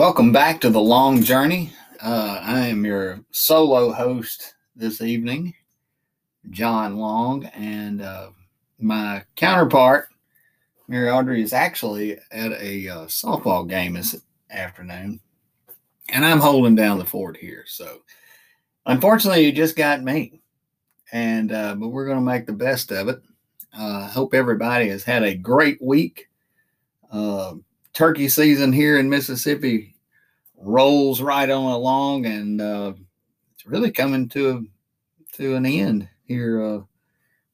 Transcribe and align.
Welcome 0.00 0.32
back 0.32 0.62
to 0.62 0.70
the 0.70 0.80
long 0.80 1.22
journey. 1.22 1.74
Uh, 2.02 2.40
I 2.42 2.68
am 2.68 2.86
your 2.86 3.20
solo 3.32 3.92
host 3.92 4.54
this 4.74 5.02
evening, 5.02 5.52
John 6.48 6.96
Long, 6.96 7.44
and 7.44 8.00
uh, 8.00 8.30
my 8.78 9.22
counterpart, 9.36 10.08
Mary 10.88 11.10
Audrey, 11.10 11.42
is 11.42 11.52
actually 11.52 12.16
at 12.32 12.52
a 12.52 12.88
uh, 12.88 13.04
softball 13.08 13.68
game 13.68 13.92
this 13.92 14.18
afternoon, 14.50 15.20
and 16.08 16.24
I'm 16.24 16.40
holding 16.40 16.74
down 16.74 16.98
the 16.98 17.04
fort 17.04 17.36
here. 17.36 17.64
So, 17.66 18.00
unfortunately, 18.86 19.44
you 19.44 19.52
just 19.52 19.76
got 19.76 20.02
me, 20.02 20.40
and 21.12 21.52
uh, 21.52 21.74
but 21.74 21.88
we're 21.88 22.06
going 22.06 22.16
to 22.16 22.24
make 22.24 22.46
the 22.46 22.54
best 22.54 22.90
of 22.90 23.08
it. 23.08 23.20
I 23.78 24.08
hope 24.08 24.32
everybody 24.32 24.88
has 24.88 25.04
had 25.04 25.24
a 25.24 25.34
great 25.34 25.76
week. 25.82 26.30
Turkey 27.92 28.28
season 28.28 28.72
here 28.72 28.98
in 28.98 29.10
Mississippi 29.10 29.94
rolls 30.56 31.20
right 31.20 31.48
on 31.50 31.72
along, 31.72 32.26
and 32.26 32.60
uh, 32.60 32.92
it's 33.54 33.66
really 33.66 33.90
coming 33.90 34.28
to 34.30 34.66
to 35.32 35.54
an 35.54 35.66
end 35.66 36.08
here 36.24 36.62
uh, 36.62 36.80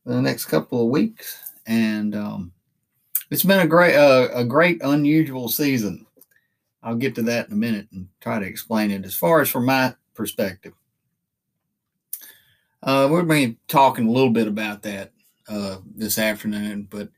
the 0.05 0.21
next 0.21 0.47
couple 0.47 0.83
of 0.83 0.91
weeks. 0.91 1.53
And 1.67 2.15
um, 2.15 2.53
it's 3.31 3.43
been 3.43 3.61
a 3.61 3.67
great 3.67 3.97
uh, 3.97 4.29
a 4.33 4.45
great 4.45 4.83
unusual 4.83 5.49
season. 5.49 6.07
I'll 6.83 6.97
get 6.97 7.15
to 7.17 7.23
that 7.23 7.49
in 7.49 7.53
a 7.53 7.57
minute 7.57 7.89
and 7.93 8.09
try 8.21 8.39
to 8.39 8.47
explain 8.47 8.91
it. 8.91 9.05
As 9.05 9.15
far 9.15 9.41
as 9.41 9.49
from 9.49 9.67
my 9.67 9.95
perspective, 10.15 10.75
uh, 12.83 13.09
we're 13.11 13.23
to 13.23 13.27
be 13.27 13.59
talking 13.67 14.07
a 14.07 14.13
little 14.13 14.31
bit 14.31 14.47
about 14.47 14.83
that 14.83 15.13
uh, 15.49 15.79
this 15.97 16.19
afternoon, 16.19 16.87
but 16.89 17.09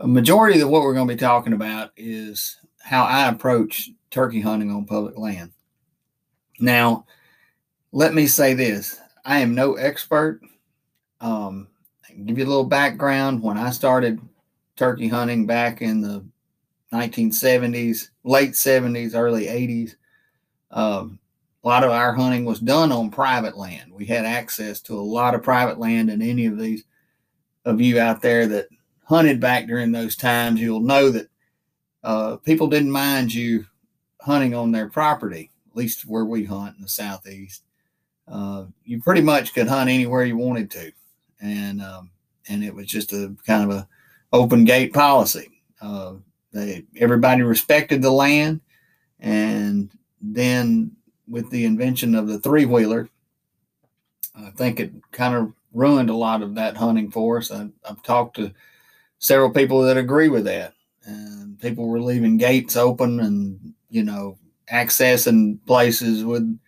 a 0.00 0.06
majority 0.06 0.60
of 0.60 0.68
what 0.68 0.82
we're 0.82 0.94
going 0.94 1.08
to 1.08 1.14
be 1.14 1.18
talking 1.18 1.52
about 1.52 1.90
is 1.96 2.58
how 2.80 3.04
I 3.04 3.28
approach 3.28 3.90
turkey 4.10 4.40
hunting 4.40 4.70
on 4.70 4.84
public 4.84 5.18
land. 5.18 5.52
Now, 6.58 7.06
let 7.92 8.14
me 8.14 8.26
say 8.26 8.54
this 8.54 9.00
I 9.24 9.40
am 9.40 9.54
no 9.54 9.74
expert. 9.74 10.40
Um, 11.20 11.68
give 12.24 12.38
you 12.38 12.44
a 12.44 12.46
little 12.46 12.64
background. 12.64 13.42
When 13.42 13.58
I 13.58 13.70
started 13.70 14.20
turkey 14.76 15.08
hunting 15.08 15.46
back 15.46 15.82
in 15.82 16.00
the 16.00 16.24
1970s, 16.92 18.10
late 18.24 18.52
70s, 18.52 19.14
early 19.14 19.46
80s, 19.46 19.96
um, 20.70 21.18
a 21.64 21.68
lot 21.68 21.84
of 21.84 21.90
our 21.90 22.12
hunting 22.12 22.44
was 22.44 22.60
done 22.60 22.92
on 22.92 23.10
private 23.10 23.56
land. 23.56 23.92
We 23.92 24.04
had 24.04 24.24
access 24.24 24.80
to 24.82 24.94
a 24.94 25.00
lot 25.00 25.34
of 25.34 25.42
private 25.42 25.78
land, 25.78 26.10
and 26.10 26.22
any 26.22 26.46
of 26.46 26.58
these 26.58 26.84
of 27.64 27.80
you 27.80 27.98
out 27.98 28.22
there 28.22 28.46
that 28.46 28.68
hunted 29.06 29.40
back 29.40 29.66
during 29.66 29.92
those 29.92 30.16
times, 30.16 30.60
you'll 30.60 30.80
know 30.80 31.10
that 31.10 31.28
uh, 32.02 32.36
people 32.36 32.66
didn't 32.66 32.90
mind 32.90 33.32
you 33.32 33.64
hunting 34.20 34.54
on 34.54 34.72
their 34.72 34.88
property, 34.88 35.50
at 35.70 35.76
least 35.76 36.06
where 36.06 36.24
we 36.24 36.44
hunt 36.44 36.76
in 36.76 36.82
the 36.82 36.88
southeast. 36.88 37.62
Uh, 38.28 38.64
you 38.84 39.00
pretty 39.00 39.20
much 39.22 39.54
could 39.54 39.68
hunt 39.68 39.88
anywhere 39.88 40.24
you 40.24 40.36
wanted 40.36 40.70
to, 40.70 40.92
and 41.40 41.80
um, 41.80 42.10
and 42.48 42.64
it 42.64 42.74
was 42.74 42.86
just 42.86 43.12
a 43.12 43.34
kind 43.46 43.70
of 43.70 43.76
a 43.76 43.88
open 44.32 44.64
gate 44.64 44.92
policy. 44.92 45.62
Uh, 45.80 46.14
they 46.52 46.84
everybody 46.96 47.42
respected 47.42 48.02
the 48.02 48.10
land, 48.10 48.60
and 49.20 49.90
then 50.20 50.90
with 51.28 51.48
the 51.50 51.64
invention 51.64 52.16
of 52.16 52.26
the 52.26 52.40
three 52.40 52.64
wheeler, 52.64 53.08
I 54.34 54.50
think 54.50 54.80
it 54.80 54.92
kind 55.12 55.36
of 55.36 55.52
ruined 55.72 56.10
a 56.10 56.16
lot 56.16 56.42
of 56.42 56.56
that 56.56 56.76
hunting 56.76 57.12
for 57.12 57.38
us. 57.38 57.52
I, 57.52 57.68
I've 57.88 58.02
talked 58.02 58.36
to 58.36 58.52
several 59.18 59.50
people 59.50 59.82
that 59.82 59.96
agree 59.96 60.28
with 60.28 60.44
that. 60.44 60.74
And 61.04 61.58
people 61.60 61.86
were 61.86 62.00
leaving 62.00 62.36
gates 62.36 62.76
open 62.76 63.20
and, 63.20 63.74
you 63.88 64.02
know, 64.02 64.38
accessing 64.72 65.58
places 65.66 66.24
with 66.24 66.58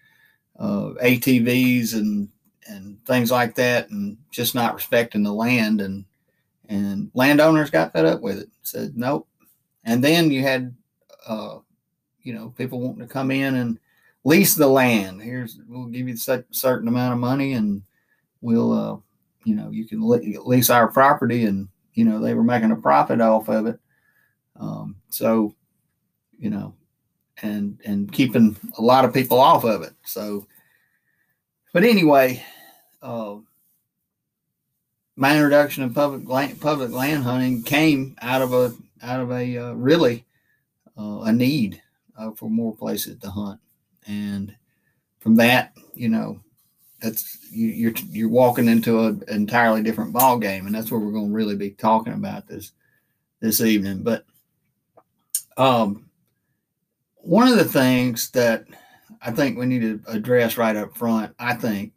uh, 0.58 0.90
ATVs 1.02 1.94
and 1.94 2.28
and 2.68 3.02
things 3.06 3.30
like 3.30 3.54
that, 3.54 3.88
and 3.88 4.18
just 4.30 4.54
not 4.54 4.74
respecting 4.74 5.22
the 5.22 5.32
land. 5.32 5.80
And 5.80 6.04
and 6.68 7.10
landowners 7.14 7.70
got 7.70 7.92
fed 7.92 8.04
up 8.04 8.20
with 8.20 8.38
it. 8.38 8.50
Said 8.62 8.96
nope. 8.96 9.26
And 9.84 10.04
then 10.04 10.30
you 10.30 10.42
had, 10.42 10.74
uh, 11.26 11.58
you 12.22 12.34
know, 12.34 12.50
people 12.58 12.80
wanting 12.80 13.00
to 13.00 13.12
come 13.12 13.30
in 13.30 13.54
and 13.54 13.78
lease 14.24 14.54
the 14.54 14.66
land. 14.66 15.22
Here's 15.22 15.58
we'll 15.66 15.86
give 15.86 16.08
you 16.08 16.14
a 16.28 16.44
certain 16.50 16.88
amount 16.88 17.14
of 17.14 17.18
money, 17.18 17.54
and 17.54 17.82
we'll, 18.40 18.72
uh, 18.72 18.96
you 19.44 19.54
know, 19.54 19.70
you 19.70 19.86
can 19.86 20.06
lease 20.06 20.70
our 20.70 20.88
property 20.88 21.44
and 21.44 21.68
you 21.98 22.04
know 22.04 22.20
they 22.20 22.32
were 22.32 22.44
making 22.44 22.70
a 22.70 22.76
profit 22.76 23.20
off 23.20 23.48
of 23.48 23.66
it. 23.66 23.80
Um, 24.54 24.94
so 25.10 25.52
you 26.38 26.48
know 26.48 26.74
and 27.42 27.80
and 27.84 28.12
keeping 28.12 28.56
a 28.78 28.82
lot 28.82 29.04
of 29.04 29.12
people 29.12 29.40
off 29.40 29.64
of 29.64 29.82
it. 29.82 29.94
So 30.04 30.46
but 31.72 31.82
anyway 31.82 32.40
uh, 33.02 33.38
my 35.16 35.34
introduction 35.34 35.82
of 35.82 35.92
public 35.92 36.28
land, 36.28 36.60
public 36.60 36.92
land 36.92 37.24
hunting 37.24 37.64
came 37.64 38.16
out 38.22 38.42
of 38.42 38.52
a 38.52 38.72
out 39.02 39.18
of 39.18 39.32
a 39.32 39.58
uh, 39.58 39.72
really 39.72 40.24
uh, 40.96 41.22
a 41.22 41.32
need 41.32 41.82
uh, 42.16 42.30
for 42.30 42.48
more 42.48 42.76
places 42.76 43.18
to 43.18 43.28
hunt. 43.28 43.58
And 44.06 44.54
from 45.18 45.34
that 45.36 45.72
you 45.94 46.08
know 46.08 46.38
that's 47.00 47.38
you, 47.50 47.68
you're 47.68 47.94
you're 48.10 48.28
walking 48.28 48.68
into 48.68 49.04
an 49.04 49.22
entirely 49.28 49.82
different 49.82 50.12
ball 50.12 50.38
game, 50.38 50.66
and 50.66 50.74
that's 50.74 50.90
what 50.90 51.00
we're 51.00 51.12
going 51.12 51.28
to 51.28 51.34
really 51.34 51.56
be 51.56 51.70
talking 51.70 52.12
about 52.12 52.46
this 52.46 52.72
this 53.40 53.60
evening. 53.60 54.02
But 54.02 54.24
um, 55.56 56.08
one 57.16 57.48
of 57.48 57.56
the 57.56 57.64
things 57.64 58.30
that 58.30 58.66
I 59.22 59.30
think 59.30 59.58
we 59.58 59.66
need 59.66 59.82
to 59.82 60.00
address 60.08 60.56
right 60.56 60.76
up 60.76 60.96
front, 60.96 61.34
I 61.38 61.54
think, 61.54 61.92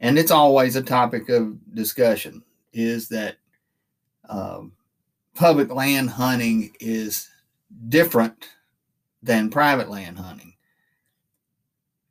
and 0.00 0.18
it's 0.18 0.30
always 0.30 0.76
a 0.76 0.82
topic 0.82 1.28
of 1.28 1.56
discussion, 1.74 2.42
is 2.72 3.08
that 3.08 3.36
um, 4.28 4.72
public 5.34 5.72
land 5.72 6.10
hunting 6.10 6.74
is 6.80 7.28
different 7.88 8.48
than 9.22 9.50
private 9.50 9.88
land 9.88 10.18
hunting. 10.18 10.54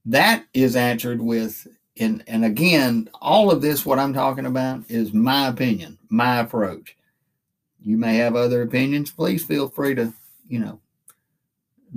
That 0.06 0.46
is 0.54 0.76
answered 0.76 1.22
with 1.22 1.68
and 2.00 2.24
and 2.28 2.46
again, 2.46 3.10
all 3.22 3.52
of 3.52 3.62
this, 3.62 3.86
what 3.86 4.00
I'm 4.00 4.14
talking 4.14 4.46
about, 4.46 4.84
is 4.90 5.14
my 5.14 5.48
opinion, 5.48 5.98
my 6.10 6.40
approach. 6.40 6.96
You 7.84 7.98
may 7.98 8.16
have 8.18 8.36
other 8.36 8.62
opinions. 8.62 9.12
Please 9.12 9.44
feel 9.44 9.68
free 9.68 9.96
to, 9.96 10.14
you 10.48 10.60
know, 10.60 10.80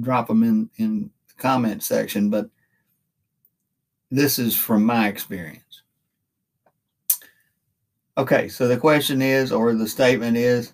drop 0.01 0.29
them 0.29 0.43
in 0.43 0.71
in 0.77 1.11
the 1.29 1.35
comment 1.41 1.83
section. 1.83 2.31
But 2.31 2.49
this 4.11 4.39
is 4.39 4.57
from 4.57 4.85
my 4.85 5.09
experience. 5.09 5.83
Okay, 8.17 8.49
so 8.49 8.69
the 8.69 8.77
question 8.77 9.21
is, 9.21 9.51
or 9.51 9.75
the 9.75 9.89
statement 9.89 10.37
is, 10.37 10.73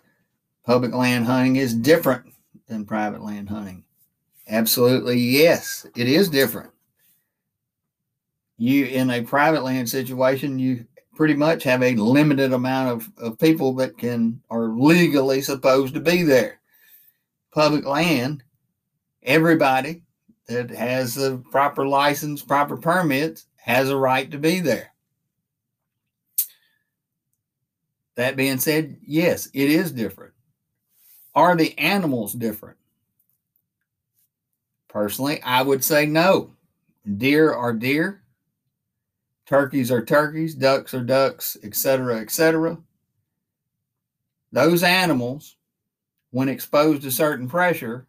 public 0.65 0.93
land 0.93 1.25
hunting 1.25 1.57
is 1.57 1.75
different 1.75 2.27
than 2.69 2.85
private 2.85 3.23
land 3.23 3.49
hunting. 3.49 3.83
Absolutely, 4.49 5.19
yes, 5.19 5.87
it 5.97 6.07
is 6.07 6.29
different 6.29 6.71
you 8.61 8.85
in 8.85 9.09
a 9.11 9.23
private 9.23 9.65
land 9.65 9.89
situation, 9.89 10.59
you 10.59 10.85
pretty 11.17 11.33
much 11.33 11.63
have 11.63 11.83
a 11.83 11.95
limited 11.95 12.53
amount 12.53 12.91
of, 12.91 13.11
of 13.17 13.39
people 13.39 13.73
that 13.75 13.97
can 13.97 14.39
are 14.51 14.69
legally 14.69 15.41
supposed 15.41 15.95
to 15.95 16.01
be 16.01 16.23
there. 16.23 16.61
Public 17.53 17.87
land, 17.87 18.45
everybody 19.23 20.03
that 20.47 20.69
has 20.71 21.15
the 21.15 21.43
proper 21.51 21.87
license, 21.87 22.43
proper 22.43 22.77
permits, 22.77 23.47
has 23.57 23.89
a 23.89 23.97
right 23.97 24.31
to 24.31 24.39
be 24.39 24.61
there. 24.61 24.93
That 28.17 28.37
being 28.37 28.59
said, 28.59 28.99
yes, 29.01 29.49
it 29.55 29.71
is 29.71 29.91
different. 29.91 30.35
Are 31.35 31.57
the 31.57 31.79
animals 31.79 32.35
different? 32.35 32.77
Personally, 34.89 35.41
I 35.43 35.63
would 35.63 35.83
say 35.83 36.05
no. 36.05 36.53
Deer 37.17 37.55
are 37.55 37.73
deer, 37.73 38.20
turkeys 39.51 39.91
are 39.91 40.05
turkeys, 40.05 40.55
ducks 40.55 40.95
are 40.95 41.03
ducks, 41.03 41.57
etc., 41.65 42.21
etc. 42.21 42.79
Those 44.53 44.85
animals, 44.85 45.57
when 46.31 46.49
exposed 46.49 47.03
to 47.03 47.11
certain 47.11 47.49
pressure, 47.49 48.07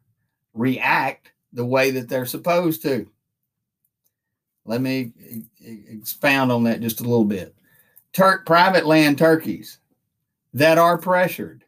react 0.54 1.32
the 1.52 1.66
way 1.66 1.90
that 1.92 2.08
they're 2.08 2.28
supposed 2.28 2.84
to. 2.84 3.10
Let 4.66 4.82
me 4.82 5.12
expound 5.90 6.52
on 6.52 6.64
that 6.66 6.80
just 6.80 7.00
a 7.00 7.04
little 7.04 7.26
bit. 7.26 7.56
Private 8.14 8.86
land 8.86 9.18
turkeys 9.18 9.80
that 10.54 10.78
are 10.78 11.00
pressured, 11.00 11.64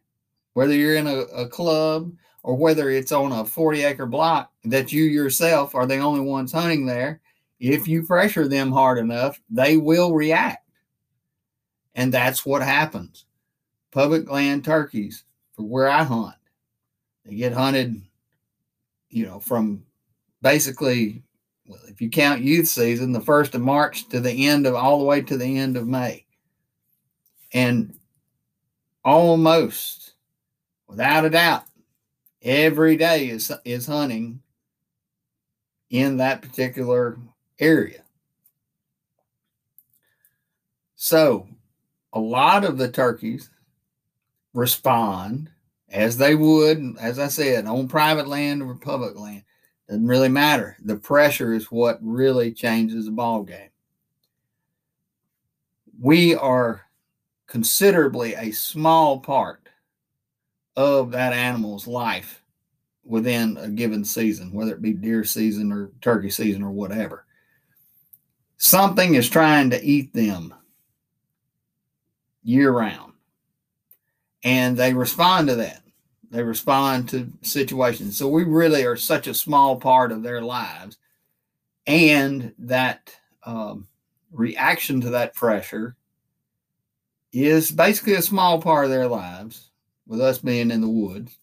whether 0.53 0.75
you're 0.75 0.95
in 0.95 1.07
a, 1.07 1.21
a 1.35 1.47
club 1.47 2.13
or 2.43 2.55
whether 2.55 2.91
it's 2.91 3.11
on 3.11 3.31
a 3.31 3.43
40 3.43 3.83
acre 3.83 4.05
block 4.05 4.51
that 4.65 4.93
you 4.93 5.05
yourself 5.05 5.73
are 5.73 5.87
the 5.87 5.97
only 5.97 6.21
ones 6.21 6.51
hunting 6.51 6.85
there, 6.85 7.21
if 7.63 7.88
you 7.88 8.04
pressure 8.04 8.45
them 8.45 8.74
hard 8.74 8.98
enough, 8.98 9.39
they 9.50 9.77
will 9.77 10.13
react. 10.13 10.69
And 11.95 12.13
that's 12.13 12.45
what 12.45 12.62
happens. 12.62 13.25
Public 13.89 14.30
land 14.30 14.65
turkeys, 14.65 15.24
for 15.56 15.63
where 15.63 15.88
I 15.88 16.04
hunt, 16.04 16.36
they 17.25 17.36
get 17.36 17.54
hunted, 17.54 18.01
you 19.10 19.25
know, 19.25 19.39
from 19.39 19.86
basically, 20.42 21.24
well, 21.65 21.80
if 21.88 22.01
you 22.01 22.10
count 22.10 22.42
youth 22.42 22.68
season, 22.68 23.13
the 23.13 23.21
first 23.21 23.56
of 23.56 23.62
March 23.62 24.09
to 24.09 24.19
the 24.19 24.45
end 24.45 24.68
of 24.68 24.75
all 24.75 25.00
the 25.00 25.06
way 25.06 25.21
to 25.21 25.38
the 25.38 25.57
end 25.57 25.77
of 25.77 25.88
May. 25.88 26.25
And 27.54 27.98
almost 29.06 30.16
without 30.89 31.24
a 31.24 31.30
doubt, 31.30 31.63
every 32.42 32.98
day 32.98 33.30
is, 33.30 33.54
is 33.63 33.86
hunting 33.86 34.42
in 35.89 36.18
that 36.18 36.42
particular 36.42 37.18
area. 37.63 38.04
So, 40.95 41.48
a 42.13 42.19
lot 42.19 42.63
of 42.63 42.77
the 42.77 42.92
turkeys 42.92 43.50
respond 44.54 45.50
as 45.89 46.18
they 46.18 46.36
would, 46.36 46.95
as 47.00 47.19
I 47.19 47.27
said, 47.27 47.65
on 47.65 47.88
private 47.88 48.27
land 48.27 48.62
or 48.62 48.75
public 48.75 49.18
land. 49.18 49.44
Doesn't 49.88 50.07
really 50.07 50.30
matter. 50.30 50.77
The 50.83 50.95
pressure 50.95 51.54
is 51.54 51.71
what 51.71 52.00
really 52.01 52.51
changes 52.51 53.06
the 53.06 53.12
ball 53.12 53.44
game. 53.44 53.69
We 56.00 56.36
are 56.36 56.81
considerably 57.48 58.33
a 58.36 58.51
small 58.51 59.19
part 59.19 59.68
of 60.75 61.12
that 61.12 61.33
animal's 61.33 61.86
life 61.86 62.42
within 63.06 63.57
a 63.57 63.69
given 63.69 64.04
season, 64.06 64.54
whether 64.54 64.74
it 64.74 64.81
be 64.81 64.94
deer 64.94 65.24
season 65.24 65.71
or 65.71 65.92
turkey 66.01 66.30
season 66.30 66.63
or 66.63 66.71
whatever. 66.71 67.22
Something 68.63 69.15
is 69.15 69.30
trying 69.30 69.71
to 69.71 69.83
eat 69.83 70.13
them 70.13 70.54
year 72.44 72.71
round. 72.71 73.12
And 74.42 74.77
they 74.77 74.94
respond 74.94 75.50
to 75.50 75.56
that. 75.56 75.81
They 76.31 76.44
respond 76.44 77.10
to 77.10 77.30
situations. 77.42 78.15
So 78.15 78.30
we 78.30 78.45
really 78.45 78.86
are 78.86 78.95
such 78.95 79.27
a 79.27 79.33
small 79.33 79.75
part 79.75 80.13
of 80.13 80.24
their 80.24 80.42
lives. 80.42 80.98
And 81.88 82.54
that 82.57 83.13
um, 83.44 83.86
reaction 84.31 85.01
to 85.01 85.09
that 85.09 85.36
pressure 85.36 85.98
is 87.33 87.69
basically 87.69 88.13
a 88.13 88.21
small 88.21 88.62
part 88.62 88.86
of 88.86 88.92
their 88.92 89.09
lives, 89.09 89.71
with 90.07 90.21
us 90.21 90.38
being 90.38 90.71
in 90.71 90.80
the 90.80 90.88
woods. 90.88 91.38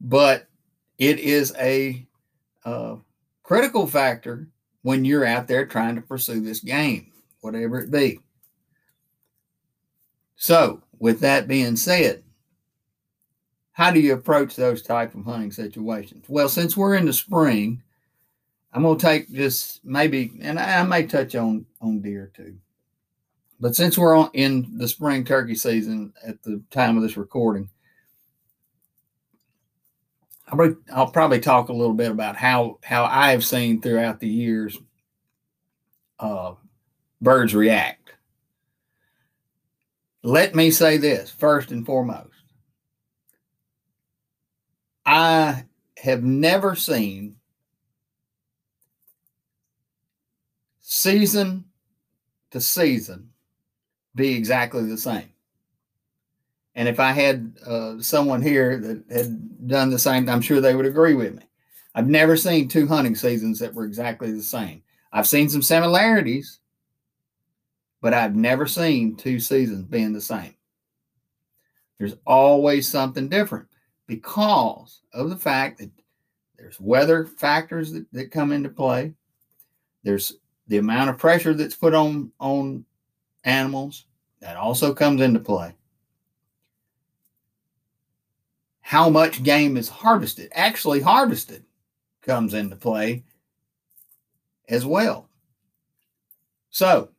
But 0.00 0.46
it 0.96 1.18
is 1.18 1.54
a 1.58 2.06
uh, 2.64 2.96
critical 3.42 3.86
factor 3.86 4.48
when 4.82 5.04
you're 5.04 5.24
out 5.24 5.46
there 5.46 5.66
trying 5.66 5.94
to 5.96 6.00
pursue 6.00 6.40
this 6.40 6.60
game, 6.60 7.12
whatever 7.40 7.80
it 7.80 7.90
be. 7.90 8.20
So, 10.36 10.82
with 10.98 11.20
that 11.20 11.48
being 11.48 11.76
said, 11.76 12.22
how 13.72 13.90
do 13.90 14.00
you 14.00 14.14
approach 14.14 14.56
those 14.56 14.82
type 14.82 15.14
of 15.14 15.24
hunting 15.24 15.52
situations? 15.52 16.26
Well, 16.28 16.48
since 16.48 16.76
we're 16.76 16.96
in 16.96 17.06
the 17.06 17.12
spring, 17.12 17.82
I'm 18.72 18.82
going 18.82 18.98
to 18.98 19.04
take 19.04 19.32
just 19.32 19.84
maybe, 19.84 20.32
and 20.40 20.58
I, 20.58 20.82
may 20.84 21.06
touch 21.06 21.34
on 21.34 21.66
on 21.80 22.00
deer 22.00 22.30
too. 22.34 22.56
But 23.58 23.76
since 23.76 23.98
we're 23.98 24.16
on, 24.16 24.30
in 24.32 24.78
the 24.78 24.88
spring 24.88 25.24
turkey 25.24 25.54
season 25.54 26.12
at 26.26 26.42
the 26.42 26.62
time 26.70 26.96
of 26.96 27.02
this 27.02 27.16
recording, 27.16 27.68
I'll, 30.92 31.10
probably 31.10 31.40
talk 31.40 31.68
a 31.68 31.72
little 31.72 31.94
bit 31.94 32.10
about 32.10 32.36
how 32.36 32.78
how 32.82 33.04
I've 33.04 33.44
seen 33.44 33.80
throughout 33.80 34.20
the 34.20 34.28
years 34.28 34.78
uh, 36.18 36.54
birds 37.20 37.54
react 37.54 38.00
let 40.22 40.54
me 40.54 40.70
say 40.70 40.96
this 40.96 41.30
first 41.30 41.70
and 41.70 41.84
foremost. 41.84 42.28
I 45.06 45.64
have 45.96 46.22
never 46.22 46.74
seen 46.74 47.36
season 50.80 51.64
to 52.50 52.60
season 52.60 53.30
be 54.14 54.34
exactly 54.34 54.84
the 54.84 54.98
same. 54.98 55.30
And 56.74 56.88
if 56.88 57.00
I 57.00 57.12
had 57.12 57.52
uh, 57.66 58.00
someone 58.00 58.42
here 58.42 58.78
that 58.78 59.04
had 59.10 59.68
done 59.68 59.90
the 59.90 59.98
same, 59.98 60.28
I'm 60.28 60.40
sure 60.40 60.60
they 60.60 60.74
would 60.74 60.86
agree 60.86 61.14
with 61.14 61.34
me. 61.34 61.42
I've 61.94 62.08
never 62.08 62.36
seen 62.36 62.68
two 62.68 62.86
hunting 62.86 63.16
seasons 63.16 63.58
that 63.58 63.74
were 63.74 63.84
exactly 63.84 64.30
the 64.30 64.42
same. 64.42 64.82
I've 65.12 65.26
seen 65.26 65.48
some 65.48 65.62
similarities, 65.62 66.60
but 68.00 68.14
I've 68.14 68.36
never 68.36 68.66
seen 68.66 69.16
two 69.16 69.40
seasons 69.40 69.84
being 69.86 70.12
the 70.12 70.20
same. 70.20 70.54
There's 71.98 72.14
always 72.26 72.88
something 72.88 73.28
different 73.28 73.66
because 74.06 75.02
of 75.12 75.30
the 75.30 75.36
fact 75.36 75.78
that 75.78 75.90
there's 76.56 76.80
weather 76.80 77.26
factors 77.26 77.92
that, 77.92 78.06
that 78.12 78.30
come 78.30 78.52
into 78.52 78.68
play. 78.68 79.12
There's 80.02 80.36
the 80.68 80.78
amount 80.78 81.10
of 81.10 81.18
pressure 81.18 81.52
that's 81.52 81.74
put 81.74 81.94
on 81.94 82.30
on 82.38 82.84
animals 83.44 84.06
that 84.40 84.56
also 84.56 84.94
comes 84.94 85.20
into 85.20 85.40
play. 85.40 85.74
How 88.90 89.08
much 89.08 89.44
game 89.44 89.76
is 89.76 89.88
harvested, 89.88 90.50
actually 90.52 91.00
harvested, 91.00 91.62
comes 92.22 92.54
into 92.54 92.74
play 92.74 93.22
as 94.68 94.84
well. 94.84 95.28
So, 96.70 97.10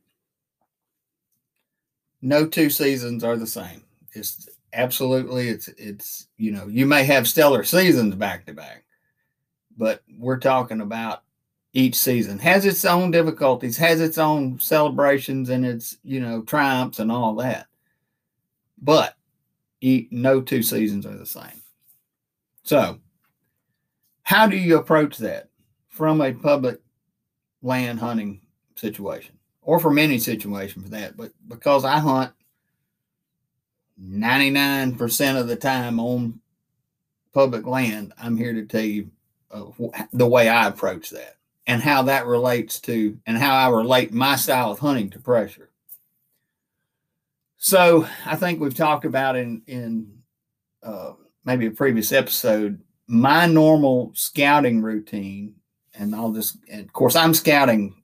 no 2.21 2.45
two 2.45 2.69
seasons 2.69 3.23
are 3.23 3.37
the 3.37 3.47
same. 3.47 3.85
It's 4.11 4.49
absolutely 4.73 5.47
it's 5.47 5.69
it's 5.69 6.27
you 6.35 6.51
know 6.51 6.67
you 6.67 6.85
may 6.85 7.05
have 7.05 7.25
stellar 7.25 7.63
seasons 7.63 8.15
back 8.15 8.45
to 8.47 8.53
back, 8.53 8.83
but 9.77 10.03
we're 10.19 10.39
talking 10.39 10.81
about 10.81 11.23
each 11.71 11.95
season 11.95 12.37
has 12.39 12.65
its 12.65 12.83
own 12.83 13.11
difficulties, 13.11 13.77
has 13.77 14.01
its 14.01 14.17
own 14.17 14.59
celebrations 14.59 15.49
and 15.49 15.65
its 15.65 15.95
you 16.03 16.19
know 16.19 16.41
triumphs 16.41 16.99
and 16.99 17.09
all 17.09 17.33
that. 17.35 17.67
But 18.81 19.15
no 19.81 20.41
two 20.41 20.63
seasons 20.63 21.05
are 21.05 21.15
the 21.15 21.25
same. 21.25 21.60
So, 22.63 22.99
how 24.23 24.47
do 24.47 24.57
you 24.57 24.77
approach 24.77 25.17
that 25.17 25.49
from 25.89 26.21
a 26.21 26.33
public 26.33 26.79
land 27.61 27.99
hunting 27.99 28.41
situation? 28.75 29.37
or 29.61 29.79
from 29.79 29.97
any 29.97 30.17
situation 30.17 30.81
for 30.81 30.89
that. 30.89 31.15
But 31.15 31.31
because 31.47 31.85
I 31.85 31.99
hunt 31.99 32.33
99% 34.01 35.39
of 35.39 35.47
the 35.47 35.55
time 35.55 35.99
on 35.99 36.39
public 37.33 37.65
land, 37.65 38.13
I'm 38.17 38.37
here 38.37 38.53
to 38.53 38.65
tell 38.65 38.81
you 38.81 39.11
uh, 39.51 39.65
the 40.11 40.27
way 40.27 40.49
I 40.49 40.67
approach 40.67 41.11
that 41.11 41.37
and 41.67 41.81
how 41.81 42.03
that 42.03 42.25
relates 42.25 42.79
to 42.81 43.17
and 43.25 43.37
how 43.37 43.53
I 43.53 43.69
relate 43.69 44.13
my 44.13 44.35
style 44.35 44.71
of 44.71 44.79
hunting 44.79 45.09
to 45.11 45.19
pressure. 45.19 45.69
So 47.57 48.07
I 48.25 48.35
think 48.35 48.59
we've 48.59 48.73
talked 48.73 49.05
about 49.05 49.35
in 49.35 49.61
in 49.67 50.17
uh, 50.81 51.13
maybe 51.45 51.67
a 51.67 51.71
previous 51.71 52.11
episode 52.11 52.81
my 53.11 53.45
normal 53.45 54.09
scouting 54.15 54.81
routine, 54.81 55.53
and 55.93 56.15
I'll 56.15 56.31
just 56.31 56.57
and 56.71 56.85
of 56.85 56.93
course 56.93 57.15
I'm 57.15 57.33
scouting 57.33 58.01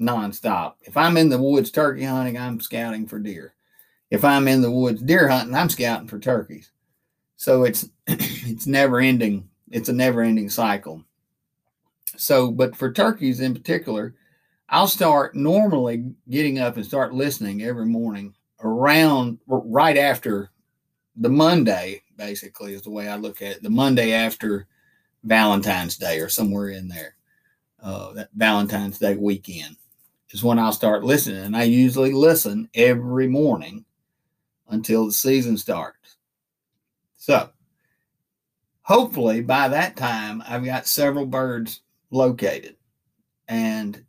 nonstop. 0.00 0.74
If 0.82 0.96
I'm 0.96 1.16
in 1.16 1.28
the 1.28 1.42
woods 1.42 1.72
turkey 1.72 2.04
hunting, 2.04 2.38
I'm 2.38 2.60
scouting 2.60 3.08
for 3.08 3.18
deer. 3.18 3.54
If 4.08 4.24
I'm 4.24 4.46
in 4.46 4.62
the 4.62 4.70
woods 4.70 5.02
deer 5.02 5.28
hunting, 5.28 5.54
I'm 5.56 5.68
scouting 5.68 6.06
for 6.06 6.20
turkeys. 6.20 6.70
So 7.36 7.64
it's 7.64 7.88
it's 8.06 8.68
never 8.68 9.00
ending. 9.00 9.48
It's 9.72 9.88
a 9.88 9.92
never 9.92 10.22
ending 10.22 10.48
cycle. 10.48 11.04
So, 12.16 12.52
but 12.52 12.76
for 12.76 12.92
turkeys 12.92 13.40
in 13.40 13.52
particular, 13.52 14.14
I'll 14.68 14.86
start 14.86 15.34
normally 15.34 16.12
getting 16.28 16.60
up 16.60 16.76
and 16.76 16.86
start 16.86 17.14
listening 17.14 17.62
every 17.62 17.86
morning 17.86 18.34
around 18.62 19.38
right 19.48 19.96
after 19.96 20.50
the 21.16 21.28
Monday, 21.28 22.02
basically, 22.20 22.74
is 22.74 22.82
the 22.82 22.90
way 22.90 23.08
I 23.08 23.16
look 23.16 23.40
at 23.40 23.56
it. 23.56 23.62
The 23.62 23.70
Monday 23.70 24.12
after 24.12 24.66
Valentine's 25.24 25.96
Day 25.96 26.20
or 26.20 26.28
somewhere 26.28 26.68
in 26.68 26.86
there, 26.86 27.16
uh, 27.82 28.12
that 28.12 28.28
Valentine's 28.34 28.98
Day 28.98 29.16
weekend 29.16 29.76
is 30.28 30.44
when 30.44 30.58
I'll 30.58 30.70
start 30.72 31.02
listening. 31.02 31.42
And 31.42 31.56
I 31.56 31.62
usually 31.62 32.12
listen 32.12 32.68
every 32.74 33.26
morning 33.26 33.86
until 34.68 35.06
the 35.06 35.12
season 35.12 35.56
starts. 35.56 36.16
So 37.16 37.48
hopefully 38.82 39.40
by 39.40 39.68
that 39.68 39.96
time, 39.96 40.42
I've 40.46 40.64
got 40.64 40.86
several 40.86 41.24
birds 41.24 41.80
located 42.10 42.76
and 43.48 44.04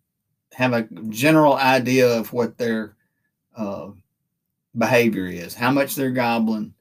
have 0.53 0.73
a 0.73 0.87
general 1.07 1.53
idea 1.55 2.09
of 2.09 2.33
what 2.33 2.57
their 2.57 2.97
uh, 3.55 3.91
behavior 4.77 5.27
is, 5.27 5.53
how 5.53 5.71
much 5.71 5.95
they're 5.95 6.11
gobbling, 6.11 6.73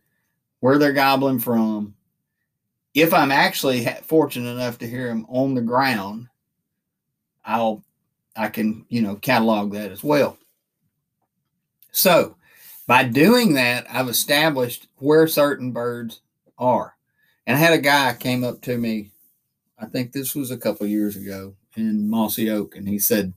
where 0.61 0.79
they're 0.79 0.93
gobbling 0.93 1.39
from. 1.39 1.95
If 2.95 3.15
I'm 3.15 3.31
actually 3.31 3.87
fortunate 4.05 4.51
enough 4.51 4.79
to 4.79 4.89
hear 4.89 5.09
them 5.09 5.27
on 5.29 5.55
the 5.55 5.61
ground, 5.61 6.29
I'll 7.45 7.85
I 8.37 8.49
can, 8.49 8.87
you 8.89 9.03
know, 9.03 9.17
catalog 9.17 9.73
that 9.73 9.91
as 9.91 10.05
well. 10.05 10.39
So 11.93 12.37
by 12.87 13.05
doing 13.05 13.55
that, 13.55 13.87
I've 13.91 14.09
established 14.09 14.87
where 14.97 15.27
certain 15.27 15.73
birds 15.73 16.21
are. 16.59 16.95
And 17.47 17.57
I 17.57 17.61
had 17.61 17.73
a 17.73 17.79
guy 17.79 18.15
came 18.15 18.45
up 18.45 18.61
to 18.63 18.79
me 18.79 19.11
I 19.81 19.87
think 19.87 20.13
this 20.13 20.35
was 20.35 20.51
a 20.51 20.59
couple 20.59 20.87
years 20.87 21.17
ago 21.17 21.55
in 21.77 22.09
Mossy 22.09 22.51
Oak, 22.51 22.77
and 22.77 22.87
he 22.87 22.99
said, 22.99 23.33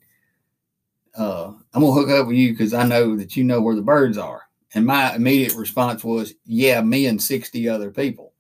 uh, 1.18 1.54
"I'm 1.74 1.82
gonna 1.82 1.94
hook 1.94 2.10
up 2.10 2.28
with 2.28 2.36
you 2.36 2.52
because 2.52 2.74
I 2.74 2.86
know 2.86 3.16
that 3.16 3.38
you 3.38 3.44
know 3.44 3.62
where 3.62 3.76
the 3.76 3.82
birds 3.82 4.18
are." 4.18 4.44
And 4.74 4.86
my 4.86 5.16
immediate 5.16 5.56
response 5.56 6.04
was, 6.04 6.34
"Yeah, 6.46 6.82
me 6.82 7.06
and 7.06 7.22
sixty 7.22 7.70
other 7.70 7.92
people." 7.92 8.34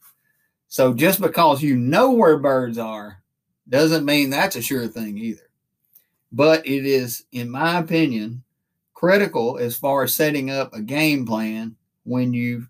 So 0.68 0.94
just 0.94 1.22
because 1.22 1.62
you 1.62 1.75
know 1.75 2.12
where 2.12 2.40
birds 2.40 2.78
are 2.78 3.22
doesn't 3.70 4.06
mean 4.06 4.30
that's 4.30 4.56
a 4.56 4.62
sure 4.62 4.88
thing 4.88 5.18
either. 5.18 5.50
But 6.32 6.66
it 6.66 6.86
is, 6.86 7.25
in 7.32 7.50
my 7.50 7.78
opinion, 7.78 8.44
critical 8.94 9.58
as 9.60 9.75
far 9.78 10.04
as 10.04 10.16
setting 10.16 10.50
up 10.50 10.74
a 10.74 10.82
game 10.82 11.25
plan 11.25 11.75
when 12.06 12.34
you 12.34 12.68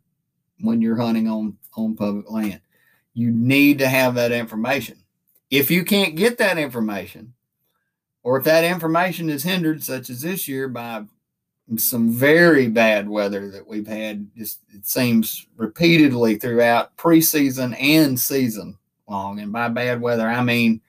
when 0.59 0.81
you're 0.81 0.97
hunting 0.97 1.29
on 1.29 1.57
on 1.75 1.95
public 1.95 2.29
land. 2.29 2.59
You 3.13 3.31
need 3.31 3.79
to 3.79 3.87
have 3.87 4.15
that 4.15 4.31
information. 4.31 4.97
If 5.49 5.71
you 5.71 5.85
can't 5.85 6.15
get 6.15 6.37
that 6.39 6.57
information, 6.57 7.33
or 8.23 8.37
if 8.37 8.43
that 8.45 8.63
information 8.63 9.29
is 9.29 9.43
hindered, 9.43 9.83
such 9.83 10.09
as 10.09 10.21
this 10.21 10.47
year, 10.47 10.67
by 10.67 11.05
some 11.77 12.11
very 12.11 12.67
bad 12.67 13.07
weather 13.07 13.49
that 13.49 13.67
we've 13.67 13.87
had, 13.87 14.27
just 14.35 14.59
it 14.73 14.85
seems 14.85 15.47
repeatedly 15.55 16.35
throughout 16.35 16.95
preseason 16.97 17.75
and 17.79 18.19
season 18.19 18.77
long. 19.07 19.39
And 19.39 19.51
by 19.51 19.69
bad 19.69 20.01
weather, 20.01 20.27
I 20.27 20.43
mean 20.43 20.81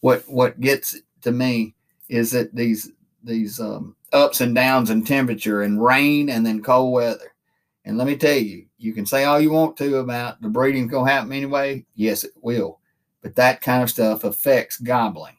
what 0.00 0.22
what 0.28 0.60
gets 0.60 1.00
to 1.22 1.32
me 1.32 1.74
is 2.08 2.30
that 2.32 2.54
these 2.54 2.90
these 3.22 3.60
um, 3.60 3.96
ups 4.12 4.40
and 4.40 4.54
downs 4.54 4.90
in 4.90 5.04
temperature 5.04 5.62
and 5.62 5.82
rain 5.82 6.30
and 6.30 6.44
then 6.44 6.62
cold 6.62 6.92
weather. 6.92 7.32
And 7.86 7.98
let 7.98 8.06
me 8.06 8.16
tell 8.16 8.36
you, 8.36 8.66
you 8.78 8.92
can 8.92 9.04
say 9.04 9.24
all 9.24 9.40
you 9.40 9.50
want 9.50 9.76
to 9.78 9.96
about 9.96 10.40
the 10.40 10.48
breeding's 10.48 10.90
gonna 10.90 11.10
happen 11.10 11.32
anyway. 11.32 11.84
Yes, 11.94 12.24
it 12.24 12.32
will. 12.40 12.80
But 13.22 13.34
that 13.36 13.60
kind 13.60 13.82
of 13.82 13.90
stuff 13.90 14.24
affects 14.24 14.78
gobbling. 14.78 15.36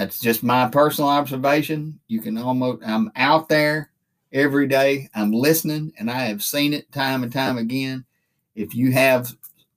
That's 0.00 0.18
just 0.18 0.42
my 0.42 0.66
personal 0.66 1.10
observation. 1.10 2.00
You 2.08 2.22
can 2.22 2.38
almost 2.38 2.82
I'm 2.86 3.12
out 3.16 3.50
there 3.50 3.90
every 4.32 4.66
day. 4.66 5.10
I'm 5.14 5.30
listening 5.30 5.92
and 5.98 6.10
I 6.10 6.20
have 6.20 6.42
seen 6.42 6.72
it 6.72 6.90
time 6.90 7.22
and 7.22 7.30
time 7.30 7.58
again. 7.58 8.06
If 8.54 8.74
you 8.74 8.92
have 8.92 9.30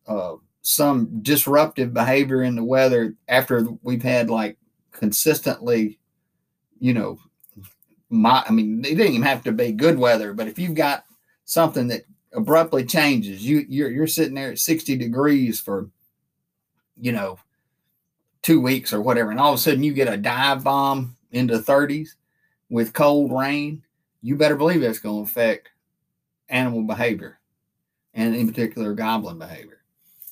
uh, 0.07 0.35
some 0.61 1.21
disruptive 1.23 1.93
behavior 1.93 2.43
in 2.43 2.55
the 2.55 2.63
weather 2.63 3.15
after 3.27 3.67
we've 3.81 4.01
had 4.01 4.29
like 4.29 4.57
consistently, 4.93 5.99
you 6.79 6.93
know, 6.93 7.19
my 8.09 8.45
I 8.47 8.51
mean, 8.53 8.79
it 8.85 8.95
didn't 8.95 9.15
even 9.15 9.23
have 9.23 9.43
to 9.43 9.51
be 9.51 9.73
good 9.73 9.99
weather, 9.99 10.33
but 10.33 10.47
if 10.47 10.57
you've 10.57 10.73
got 10.73 11.03
something 11.43 11.89
that 11.89 12.03
abruptly 12.31 12.85
changes, 12.85 13.45
you 13.45 13.65
you're 13.67 13.91
you're 13.91 14.07
sitting 14.07 14.35
there 14.35 14.51
at 14.51 14.59
60 14.59 14.95
degrees 14.95 15.59
for, 15.59 15.89
you 16.95 17.11
know, 17.11 17.39
two 18.43 18.61
weeks 18.61 18.93
or 18.93 19.01
whatever, 19.01 19.31
and 19.31 19.39
all 19.39 19.53
of 19.53 19.59
a 19.59 19.61
sudden 19.61 19.83
you 19.83 19.93
get 19.93 20.13
a 20.13 20.17
dive 20.17 20.63
bomb 20.63 21.15
into 21.31 21.57
30s 21.57 22.09
with 22.69 22.93
cold 22.93 23.31
rain, 23.31 23.83
you 24.21 24.35
better 24.35 24.55
believe 24.55 24.81
that's 24.81 24.99
going 24.99 25.25
to 25.25 25.29
affect 25.29 25.69
animal 26.49 26.83
behavior 26.83 27.39
and 28.13 28.35
in 28.35 28.47
particular 28.47 28.93
gobbling 28.93 29.39
behavior 29.39 29.83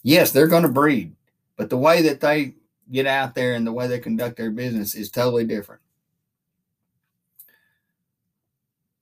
yes, 0.03 0.32
they're 0.32 0.48
going 0.48 0.63
to 0.63 0.70
breed, 0.70 1.15
but 1.58 1.70
the 1.70 1.77
way 1.77 2.01
that 2.03 2.20
they 2.20 2.56
get 2.91 3.08
out 3.08 3.36
there 3.36 3.53
and 3.53 3.65
the 3.65 3.74
way 3.74 3.88
they 3.88 4.00
conduct 4.00 4.38
their 4.38 4.51
business 4.51 4.96
is 4.96 5.10
totally 5.10 5.46
different. 5.46 5.82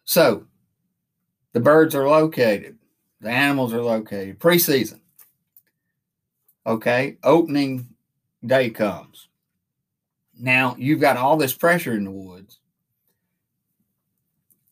So, 0.05 0.45
the 1.53 1.59
birds 1.59 1.95
are 1.95 2.07
located, 2.07 2.77
the 3.21 3.29
animals 3.29 3.73
are 3.73 3.81
located 3.81 4.39
preseason. 4.39 4.99
Okay, 6.65 7.17
opening 7.23 7.87
day 8.45 8.69
comes. 8.69 9.27
Now 10.37 10.75
you've 10.77 11.01
got 11.01 11.17
all 11.17 11.37
this 11.37 11.53
pressure 11.53 11.93
in 11.93 12.05
the 12.05 12.11
woods, 12.11 12.59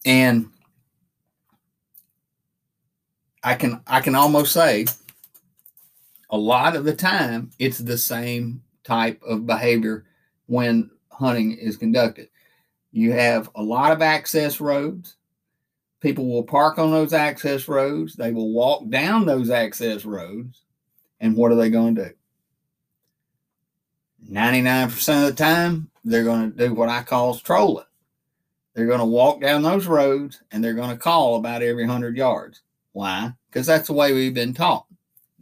and 0.05 0.47
I 3.43 3.55
can 3.55 3.81
I 3.85 4.01
can 4.01 4.15
almost 4.15 4.53
say 4.53 4.85
a 6.29 6.37
lot 6.37 6.75
of 6.75 6.85
the 6.85 6.95
time 6.95 7.51
it's 7.59 7.79
the 7.79 7.97
same 7.97 8.61
type 8.83 9.21
of 9.23 9.45
behavior 9.45 10.05
when 10.45 10.89
hunting 11.11 11.53
is 11.53 11.77
conducted. 11.77 12.29
You 12.91 13.11
have 13.11 13.49
a 13.55 13.61
lot 13.61 13.91
of 13.91 14.01
access 14.01 14.59
roads. 14.59 15.15
People 15.99 16.27
will 16.27 16.43
park 16.43 16.77
on 16.77 16.91
those 16.91 17.13
access 17.13 17.67
roads. 17.67 18.15
They 18.15 18.31
will 18.31 18.53
walk 18.53 18.87
down 18.89 19.25
those 19.25 19.49
access 19.49 20.05
roads. 20.05 20.63
And 21.19 21.35
what 21.35 21.51
are 21.51 21.55
they 21.55 21.69
going 21.69 21.95
to 21.95 22.09
do? 22.09 22.11
99% 24.31 25.27
of 25.27 25.35
the 25.35 25.43
time, 25.43 25.89
they're 26.03 26.23
going 26.23 26.51
to 26.51 26.57
do 26.57 26.73
what 26.73 26.89
I 26.89 27.03
call 27.03 27.35
trolling. 27.35 27.85
They're 28.73 28.85
going 28.85 28.99
to 28.99 29.05
walk 29.05 29.41
down 29.41 29.63
those 29.63 29.87
roads 29.87 30.41
and 30.51 30.63
they're 30.63 30.73
going 30.73 30.91
to 30.91 30.97
call 31.01 31.37
about 31.37 31.63
every 31.63 31.85
100 31.85 32.15
yards. 32.15 32.61
Why? 32.93 33.33
Because 33.49 33.65
that's 33.65 33.87
the 33.87 33.93
way 33.93 34.13
we've 34.13 34.33
been 34.33 34.53
taught. 34.53 34.85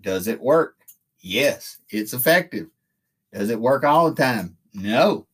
Does 0.01 0.27
it 0.27 0.39
work? 0.39 0.77
Yes, 1.19 1.79
it's 1.89 2.13
effective. 2.13 2.67
Does 3.33 3.49
it 3.49 3.59
work 3.59 3.83
all 3.83 4.09
the 4.09 4.21
time? 4.21 4.55
No. 4.73 5.27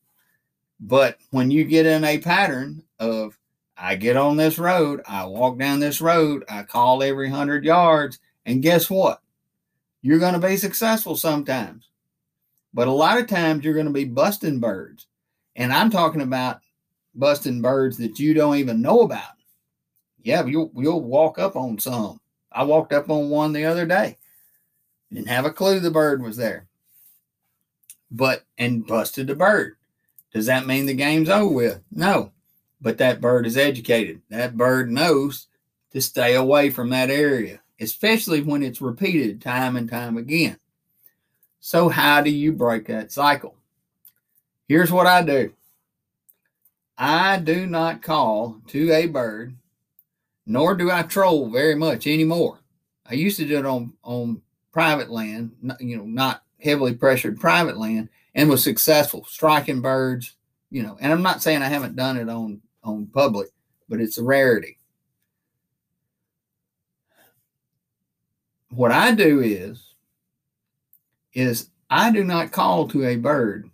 But 0.80 1.18
when 1.30 1.52
you 1.52 1.64
get 1.64 1.86
in 1.86 2.04
a 2.04 2.18
pattern 2.18 2.84
of, 3.00 3.38
I 3.78 3.96
get 3.96 4.18
on 4.18 4.38
this 4.38 4.58
road, 4.58 5.02
I 5.08 5.26
walk 5.26 5.60
down 5.60 5.80
this 5.80 6.02
road, 6.02 6.44
I 6.50 6.64
call 6.64 7.04
every 7.04 7.30
100 7.30 7.64
yards, 7.64 8.20
and 8.46 8.64
guess 8.64 8.90
what? 8.90 9.22
You're 10.02 10.20
going 10.20 10.34
to 10.34 10.48
be 10.48 10.58
successful 10.58 11.16
sometimes. 11.16 11.91
But 12.74 12.88
a 12.88 12.92
lot 12.92 13.20
of 13.20 13.28
times 13.28 13.64
you're 13.64 13.74
going 13.74 13.86
to 13.88 13.92
be 13.92 14.06
busting 14.06 14.60
birds. 14.60 15.08
And 15.56 15.74
I'm 15.74 15.90
talking 15.90 16.22
about 16.22 16.62
busting 17.14 17.62
birds 17.62 17.98
that 17.98 18.20
you 18.20 18.34
don't 18.34 18.58
even 18.58 18.82
know 18.82 19.02
about. 19.02 19.34
Yeah, 20.24 20.46
you'll, 20.46 20.72
you'll 20.76 21.02
walk 21.02 21.40
up 21.40 21.56
on 21.56 21.80
some. 21.80 22.20
I 22.52 22.64
walked 22.64 22.94
up 22.94 23.10
on 23.10 23.30
one 23.30 23.54
the 23.54 23.66
other 23.66 23.86
day. 23.86 24.18
Didn't 25.12 25.28
have 25.28 25.46
a 25.46 25.52
clue 25.52 25.80
the 25.80 25.92
bird 25.92 26.22
was 26.22 26.38
there. 26.38 26.68
But 28.10 28.46
and 28.58 28.86
busted 28.86 29.28
the 29.28 29.36
bird. 29.36 29.76
Does 30.34 30.46
that 30.46 30.68
mean 30.68 30.86
the 30.86 30.94
game's 30.94 31.30
over 31.30 31.54
with? 31.54 31.82
No. 31.92 32.32
But 32.80 32.98
that 33.00 33.22
bird 33.22 33.46
is 33.46 33.58
educated. 33.58 34.22
That 34.30 34.58
bird 34.58 34.92
knows 34.92 35.48
to 35.92 36.02
stay 36.02 36.36
away 36.36 36.70
from 36.70 36.90
that 36.90 37.10
area, 37.10 37.62
especially 37.80 38.42
when 38.42 38.64
it's 38.64 38.82
repeated 38.82 39.42
time 39.42 39.76
and 39.76 39.90
time 39.90 40.18
again. 40.18 40.58
So, 41.64 41.90
how 41.90 42.22
do 42.22 42.32
you 42.32 42.52
break 42.52 42.88
that 42.88 43.12
cycle? 43.12 43.56
Here's 44.68 44.92
what 44.92 45.06
I 45.06 45.22
do 45.22 45.54
I 46.98 47.38
do 47.38 47.68
not 47.68 48.02
call 48.02 48.60
to 48.70 48.92
a 48.92 49.06
bird, 49.06 49.56
nor 50.48 50.74
do 50.74 50.90
I 50.90 51.04
troll 51.04 51.52
very 51.52 51.76
much 51.76 52.08
anymore. 52.08 52.60
I 53.06 53.14
used 53.14 53.38
to 53.38 53.48
do 53.48 53.60
it 53.60 53.66
on, 53.68 53.94
on 54.04 54.42
private 54.72 55.12
land, 55.12 55.52
you 55.80 55.98
know, 55.98 56.06
not 56.06 56.42
heavily 56.60 56.96
pressured 56.96 57.40
private 57.40 57.78
land, 57.78 58.10
and 58.34 58.50
was 58.50 58.64
successful 58.64 59.24
striking 59.26 59.82
birds. 59.82 60.36
You 60.72 60.82
know, 60.82 60.98
and 61.00 61.14
I'm 61.14 61.22
not 61.22 61.44
saying 61.44 61.62
I 61.62 61.68
haven't 61.68 61.96
done 61.96 62.18
it 62.18 62.28
on 62.28 62.60
on 62.84 63.06
public, 63.06 63.50
but 63.88 64.02
it's 64.02 64.18
a 64.18 64.24
rarity. 64.24 64.80
What 68.70 68.92
I 68.92 69.14
do 69.14 69.42
is 69.42 69.91
is 71.34 71.70
I 71.90 72.12
do 72.12 72.24
not 72.24 72.52
call 72.52 72.88
to 72.90 73.06
a 73.06 73.18
bird 73.18 73.70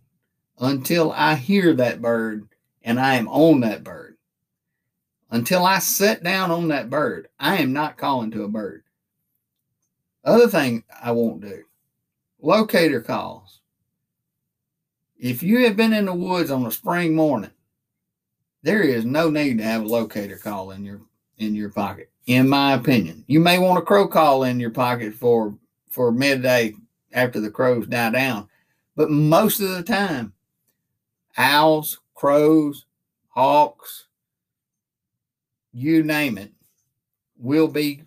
until 0.59 1.11
I 1.11 1.35
hear 1.35 1.73
that 1.73 2.01
bird 2.01 2.47
and 2.83 2.99
I 2.99 3.15
am 3.15 3.27
on 3.27 3.61
that 3.61 3.83
bird. 3.83 4.17
Until 5.29 5.65
I 5.65 5.79
sit 5.79 6.23
down 6.23 6.51
on 6.51 6.69
that 6.69 6.89
bird, 6.89 7.27
I 7.39 7.57
am 7.57 7.73
not 7.73 7.97
calling 7.97 8.31
to 8.31 8.43
a 8.43 8.47
bird. 8.47 8.83
Other 10.23 10.47
thing 10.47 10.83
I 11.01 11.11
won't 11.11 11.41
do 11.41 11.63
locator 12.41 13.01
calls. 13.01 13.59
If 15.17 15.41
you 15.41 15.65
have 15.65 15.75
been 15.75 15.93
in 15.93 16.05
the 16.05 16.13
woods 16.13 16.51
on 16.51 16.65
a 16.65 16.71
spring 16.71 17.15
morning, 17.15 17.51
there 18.61 18.81
is 18.81 19.05
no 19.05 19.29
need 19.29 19.57
to 19.57 19.63
have 19.63 19.83
a 19.83 19.87
locator 19.87 20.37
call 20.37 20.71
in 20.71 20.85
your 20.85 21.01
in 21.37 21.55
your 21.55 21.69
pocket, 21.69 22.09
in 22.25 22.47
my 22.49 22.73
opinion. 22.73 23.23
You 23.27 23.39
may 23.39 23.57
want 23.59 23.79
a 23.79 23.81
crow 23.81 24.07
call 24.07 24.43
in 24.43 24.59
your 24.59 24.69
pocket 24.69 25.13
for 25.13 25.57
for 25.89 26.11
midday 26.11 26.73
after 27.17 27.39
the 27.39 27.51
crows 27.51 27.87
die 27.87 28.11
down, 28.11 28.47
but 28.95 29.09
most 29.09 29.59
of 29.59 29.69
the 29.69 29.83
time, 29.83 30.33
owls, 31.35 31.99
crows, 32.13 32.85
hawks, 33.29 34.05
you 35.73 36.03
name 36.03 36.37
it, 36.37 36.51
will 37.37 37.67
be 37.67 38.03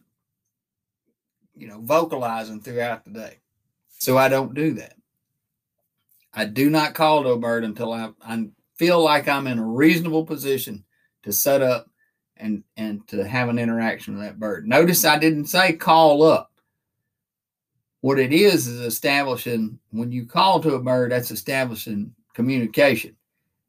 you 1.60 1.66
know, 1.66 1.80
vocalizing 1.80 2.60
throughout 2.60 3.04
the 3.04 3.10
day. 3.10 3.36
So 3.98 4.16
I 4.16 4.28
don't 4.28 4.54
do 4.54 4.72
that. 4.74 4.94
I 6.32 6.46
do 6.46 6.70
not 6.70 6.94
call 6.94 7.22
to 7.22 7.30
a 7.30 7.38
bird 7.38 7.64
until 7.64 7.92
I, 7.92 8.10
I 8.24 8.46
feel 8.76 9.02
like 9.02 9.28
I'm 9.28 9.46
in 9.46 9.58
a 9.58 9.66
reasonable 9.66 10.24
position 10.24 10.84
to 11.22 11.32
set 11.32 11.60
up 11.60 11.90
and 12.38 12.64
and 12.78 13.06
to 13.08 13.28
have 13.28 13.50
an 13.50 13.58
interaction 13.58 14.14
with 14.14 14.22
that 14.22 14.40
bird. 14.40 14.66
Notice 14.66 15.04
I 15.04 15.18
didn't 15.18 15.46
say 15.46 15.74
call 15.74 16.22
up. 16.22 16.49
What 18.00 18.18
it 18.18 18.32
is 18.32 18.66
is 18.66 18.80
establishing 18.80 19.78
when 19.90 20.10
you 20.10 20.24
call 20.24 20.60
to 20.60 20.74
a 20.74 20.82
bird, 20.82 21.12
that's 21.12 21.30
establishing 21.30 22.14
communication. 22.34 23.16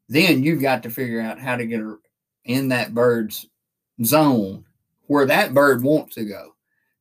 Then 0.08 0.42
you've 0.42 0.62
got 0.62 0.82
to 0.82 0.90
figure 0.90 1.20
out 1.20 1.38
how 1.38 1.56
to 1.56 1.66
get 1.66 1.82
in 2.44 2.68
that 2.68 2.94
bird's 2.94 3.46
zone 4.04 4.64
where 5.06 5.26
that 5.26 5.54
bird 5.54 5.82
wants 5.82 6.14
to 6.14 6.24
go. 6.24 6.54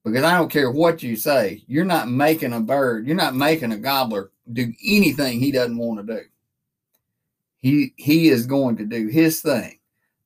Because 0.04 0.24
I 0.24 0.36
don't 0.38 0.52
care 0.52 0.72
what 0.72 1.04
you 1.04 1.16
say, 1.16 1.64
you're 1.68 1.86
not 1.86 2.10
making 2.10 2.54
a 2.54 2.60
bird, 2.60 3.06
you're 3.06 3.16
not 3.16 3.36
making 3.36 3.72
a 3.72 3.78
gobbler 3.78 4.32
do 4.52 4.74
anything 4.86 5.40
he 5.40 5.52
doesn't 5.52 5.78
want 5.78 6.06
to 6.06 6.16
do. 6.16 6.22
He 7.60 7.94
he 7.98 8.30
is 8.30 8.48
going 8.48 8.78
to 8.78 8.86
do 8.86 9.08
his 9.08 9.42
thing. 9.42 9.80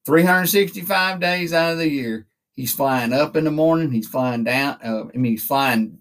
365 0.06 1.20
days 1.20 1.52
out 1.52 1.74
of 1.74 1.80
the 1.80 1.90
year, 1.90 2.26
he's 2.56 2.74
flying 2.74 3.12
up 3.12 3.36
in 3.36 3.44
the 3.44 3.52
morning, 3.52 3.92
he's 3.92 4.08
flying 4.08 4.44
down, 4.44 4.78
uh, 4.84 5.04
I 5.14 5.18
mean 5.18 5.34
he's 5.34 5.46
flying 5.46 6.00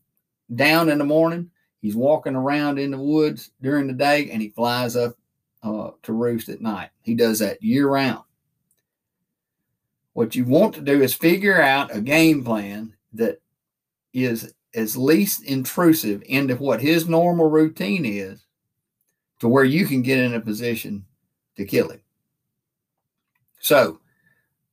down 0.56 0.88
in 0.88 0.98
the 0.98 1.04
morning, 1.04 1.50
he's 1.80 1.96
walking 1.96 2.34
around 2.34 2.78
in 2.78 2.90
the 2.90 2.98
woods 2.98 3.50
during 3.62 3.86
the 3.86 3.92
day 3.92 4.30
and 4.30 4.40
he 4.40 4.48
flies 4.50 4.96
up 4.96 5.16
uh, 5.62 5.90
to 6.02 6.12
roost 6.12 6.48
at 6.48 6.60
night. 6.60 6.90
He 7.02 7.14
does 7.14 7.38
that 7.38 7.62
year 7.62 7.88
round. 7.88 8.24
What 10.12 10.36
you 10.36 10.44
want 10.44 10.74
to 10.74 10.80
do 10.80 11.02
is 11.02 11.14
figure 11.14 11.60
out 11.60 11.94
a 11.94 12.00
game 12.00 12.44
plan 12.44 12.94
that 13.14 13.40
is 14.12 14.54
as 14.74 14.96
least 14.96 15.44
intrusive 15.44 16.22
into 16.26 16.56
what 16.56 16.80
his 16.80 17.08
normal 17.08 17.48
routine 17.48 18.04
is 18.04 18.44
to 19.40 19.48
where 19.48 19.64
you 19.64 19.86
can 19.86 20.02
get 20.02 20.18
in 20.18 20.34
a 20.34 20.40
position 20.40 21.04
to 21.56 21.64
kill 21.64 21.90
him. 21.90 22.00
So, 23.60 24.00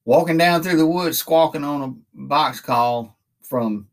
walking 0.05 0.37
down 0.37 0.61
through 0.61 0.77
the 0.77 0.85
woods, 0.85 1.17
squawking 1.17 1.63
on 1.63 1.81
a 1.81 2.17
box 2.25 2.59
call 2.59 3.17
from 3.41 3.87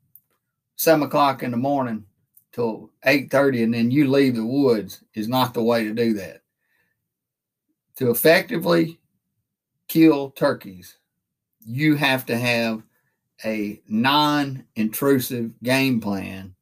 seven 0.78 1.02
o'clock 1.02 1.42
in 1.42 1.50
the 1.50 1.56
morning 1.56 2.04
till 2.52 2.90
eight 3.04 3.30
thirty, 3.30 3.62
and 3.62 3.74
then 3.74 3.90
you 3.90 4.10
leave 4.10 4.36
the 4.36 4.46
woods 4.46 5.04
is 5.14 5.28
not 5.28 5.52
the 5.52 5.62
way 5.62 5.84
to 5.84 5.92
do 5.92 6.14
that. 6.14 6.40
To 7.96 8.10
effectively 8.10 8.98
kill 9.88 10.30
turkeys, 10.30 10.96
you 11.66 11.96
have 11.96 12.24
to 12.26 12.38
have 12.38 12.82
a 13.44 13.82
non 13.88 14.64
intrusive 14.76 15.52
game 15.62 16.00
plan 16.00 16.54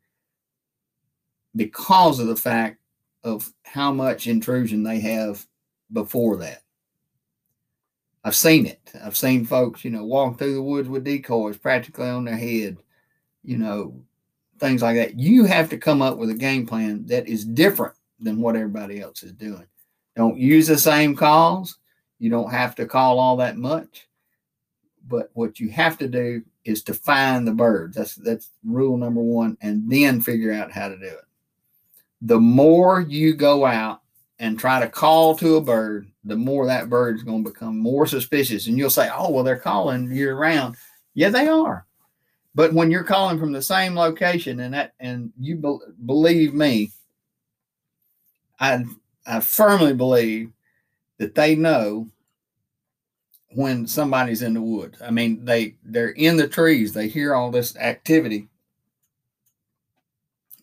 because 1.55 2.19
of 2.19 2.27
the 2.27 2.37
fact 2.37 2.79
of 3.23 3.53
how 3.65 3.93
much 3.93 4.27
intrusion 4.27 4.83
they 4.83 5.01
have 5.01 5.47
before 5.93 6.37
that. 6.39 6.63
I've 8.25 8.37
seen 8.37 8.67
it. 8.67 8.81
I've 9.05 9.17
seen 9.17 9.45
folks, 9.45 9.85
you 9.85 9.91
know, 9.91 10.05
walk 10.05 10.39
through 10.39 10.55
the 10.55 10.63
woods 10.63 10.89
with 10.89 11.05
decoys 11.05 11.57
practically 11.57 12.09
on 12.09 12.25
their 12.25 12.37
head, 12.37 12.79
you 13.47 13.57
know, 13.57 13.95
things 14.59 14.83
like 14.83 14.97
that. 14.97 15.19
You 15.19 15.45
have 15.45 15.71
to 15.71 15.79
come 15.79 16.03
up 16.03 16.19
with 16.19 16.31
a 16.31 16.35
game 16.35 16.67
plan 16.67 17.07
that 17.07 17.29
is 17.29 17.45
different 17.45 17.95
than 18.19 18.41
what 18.41 18.57
everybody 18.57 19.01
else 19.01 19.23
is 19.23 19.33
doing. 19.33 19.67
Don't 20.17 20.39
use 20.39 20.67
the 20.67 20.79
same 20.79 21.15
calls. 21.15 21.79
You 22.19 22.31
don't 22.31 22.51
have 22.51 22.75
to 22.77 22.87
call 22.87 23.19
all 23.19 23.37
that 23.37 23.57
much. 23.57 24.09
But 25.07 25.31
what 25.35 25.61
you 25.61 25.69
have 25.71 25.99
to 25.99 26.09
do 26.09 26.43
is 26.65 26.83
to 26.85 26.95
find 26.95 27.47
the 27.47 27.53
birds. 27.53 27.97
That's 27.97 28.17
that's 28.17 28.51
rule 28.65 28.97
number 28.97 29.21
one, 29.21 29.57
and 29.61 29.89
then 29.91 30.21
figure 30.21 30.53
out 30.53 30.73
how 30.73 30.89
to 30.89 30.99
do 30.99 31.07
it. 31.07 31.25
The 32.23 32.41
more 32.41 33.01
you 33.01 33.35
go 33.35 33.65
out 33.65 34.01
and 34.39 34.59
try 34.59 34.81
to 34.81 34.89
call 34.89 35.37
to 35.37 35.57
a 35.57 35.61
bird, 35.61 36.11
the 36.25 36.37
more 36.37 36.67
that 36.67 36.91
bird 36.91 37.17
is 37.17 37.23
going 37.23 37.45
to 37.45 37.51
become 37.51 37.79
more 37.79 38.07
suspicious. 38.07 38.67
And 38.67 38.77
you'll 38.77 38.91
say, 38.91 39.09
"Oh, 39.15 39.31
well, 39.31 39.45
they're 39.45 39.59
calling 39.59 40.11
year 40.11 40.37
round." 40.37 40.77
Yeah, 41.15 41.29
they 41.29 41.47
are. 41.47 41.86
But 42.57 42.73
when 42.73 42.91
you're 42.91 43.05
calling 43.05 43.39
from 43.39 43.53
the 43.53 43.61
same 43.61 43.95
location, 43.95 44.61
and 44.61 44.73
that, 44.73 44.95
and 44.99 45.31
you 45.39 45.57
be, 45.57 45.77
believe 46.07 46.55
me, 46.55 46.91
I 48.59 48.83
I 49.27 49.41
firmly 49.41 49.93
believe 49.93 50.53
that 51.19 51.35
they 51.35 51.55
know 51.55 52.09
when 53.51 53.87
somebody's 53.87 54.41
in 54.41 54.55
the 54.55 54.63
woods. 54.63 55.03
I 55.03 55.11
mean, 55.11 55.45
they 55.45 55.77
they're 55.85 56.09
in 56.09 56.39
the 56.39 56.49
trees. 56.49 56.95
They 56.95 57.09
hear 57.09 57.35
all 57.35 57.51
this 57.51 57.77
activity. 57.77 58.49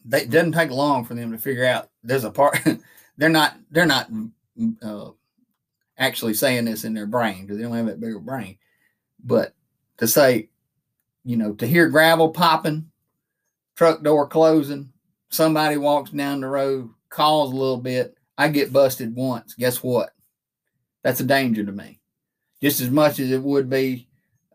They, 0.04 0.24
it 0.24 0.32
doesn't 0.32 0.54
take 0.54 0.72
long 0.72 1.06
for 1.06 1.14
them 1.14 1.32
to 1.32 1.38
figure 1.38 1.66
out 1.66 1.92
there's 2.04 2.24
a 2.24 2.32
part. 2.32 2.58
they're 3.18 3.30
not 3.30 3.56
they're 3.70 3.86
not 3.86 4.10
uh, 4.82 5.12
actually 6.00 6.34
saying 6.34 6.66
this 6.66 6.86
in 6.86 6.96
their 6.96 7.06
brain 7.06 7.44
because 7.44 7.58
they 7.58 7.64
don't 7.64 7.76
have 7.76 7.86
that 7.86 8.02
bigger 8.02 8.18
brain. 8.18 8.58
But 9.24 9.54
to 9.98 10.08
say, 10.08 10.50
you 11.24 11.38
know, 11.38 11.54
to 11.54 11.68
hear 11.68 11.90
gravel 11.90 12.30
popping, 12.30 12.92
truck 13.76 14.04
door 14.04 14.28
closing, 14.28 14.92
somebody 15.30 15.78
walks 15.78 16.12
down 16.12 16.42
the 16.42 16.48
road, 16.48 16.90
calls 17.10 17.52
a 17.52 17.56
little 17.56 17.78
bit. 17.78 18.18
I 18.38 18.48
get 18.48 18.74
busted 18.74 19.16
once. 19.16 19.54
Guess 19.56 19.84
what? 19.84 20.12
That's 21.04 21.20
a 21.20 21.26
danger 21.26 21.64
to 21.64 21.72
me 21.72 22.00
just 22.64 22.80
as 22.80 22.90
much 22.90 23.20
as 23.20 23.30
it 23.30 23.44
would 23.44 23.70
be 23.70 24.08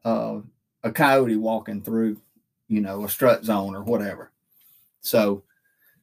uh, 0.03 0.39
a 0.83 0.91
coyote 0.91 1.37
walking 1.37 1.83
through, 1.83 2.19
you 2.67 2.81
know, 2.81 3.05
a 3.05 3.09
strut 3.09 3.45
zone 3.45 3.77
or 3.77 3.85
whatever. 3.85 4.33
So 5.03 5.43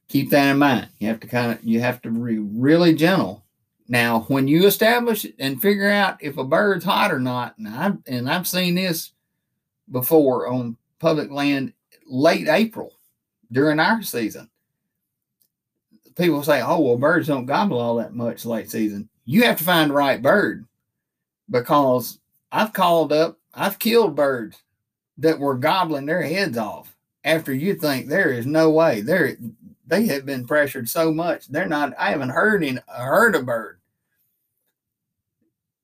keep 0.06 0.30
that 0.30 0.52
in 0.52 0.58
mind. 0.58 0.88
You 1.00 1.08
have 1.08 1.18
to 1.18 1.26
kind 1.26 1.50
of 1.50 1.64
you 1.64 1.80
have 1.80 2.00
to 2.02 2.10
be 2.10 2.38
really 2.38 2.94
gentle. 2.94 3.44
Now, 3.88 4.20
when 4.28 4.46
you 4.46 4.66
establish 4.66 5.26
and 5.40 5.60
figure 5.60 5.90
out 5.90 6.22
if 6.22 6.38
a 6.38 6.44
bird's 6.44 6.84
hot 6.84 7.10
or 7.12 7.18
not, 7.18 7.58
and 7.58 7.66
I've 7.66 7.98
and 8.06 8.30
I've 8.30 8.46
seen 8.46 8.76
this 8.76 9.10
before 9.90 10.48
on 10.48 10.76
public 10.98 11.30
land 11.30 11.72
late 12.06 12.48
April 12.48 12.92
during 13.52 13.80
our 13.80 14.02
season. 14.02 14.48
People 16.16 16.42
say, 16.42 16.62
"Oh, 16.62 16.80
well, 16.80 16.96
birds 16.96 17.28
don't 17.28 17.46
gobble 17.46 17.78
all 17.78 17.96
that 17.96 18.14
much 18.14 18.46
late 18.46 18.70
season." 18.70 19.08
You 19.24 19.42
have 19.44 19.58
to 19.58 19.64
find 19.64 19.90
the 19.90 19.94
right 19.94 20.22
bird 20.22 20.66
because 21.50 22.18
I've 22.50 22.72
called 22.72 23.12
up, 23.12 23.38
I've 23.54 23.78
killed 23.78 24.16
birds 24.16 24.56
that 25.18 25.38
were 25.38 25.56
gobbling 25.56 26.06
their 26.06 26.22
heads 26.22 26.58
off 26.58 26.94
after 27.24 27.52
you 27.52 27.74
think 27.74 28.06
there 28.06 28.30
is 28.30 28.46
no 28.46 28.70
way 28.70 29.00
they're 29.00 29.36
they 29.86 30.06
have 30.06 30.26
been 30.26 30.46
pressured 30.46 30.88
so 30.88 31.12
much 31.12 31.48
they're 31.48 31.66
not 31.66 31.92
I 31.98 32.10
haven't 32.10 32.30
heard 32.30 32.62
in 32.64 32.80
heard 32.88 33.34
a 33.34 33.42
bird. 33.42 33.78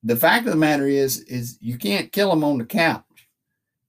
The 0.05 0.17
fact 0.17 0.47
of 0.47 0.53
the 0.53 0.59
matter 0.59 0.87
is 0.87 1.21
is 1.23 1.59
you 1.61 1.79
can't 1.79 2.13
kill 2.13 2.31
them 2.31 2.45
on 2.45 2.59
the 2.59 2.65
couch, 2.65 3.05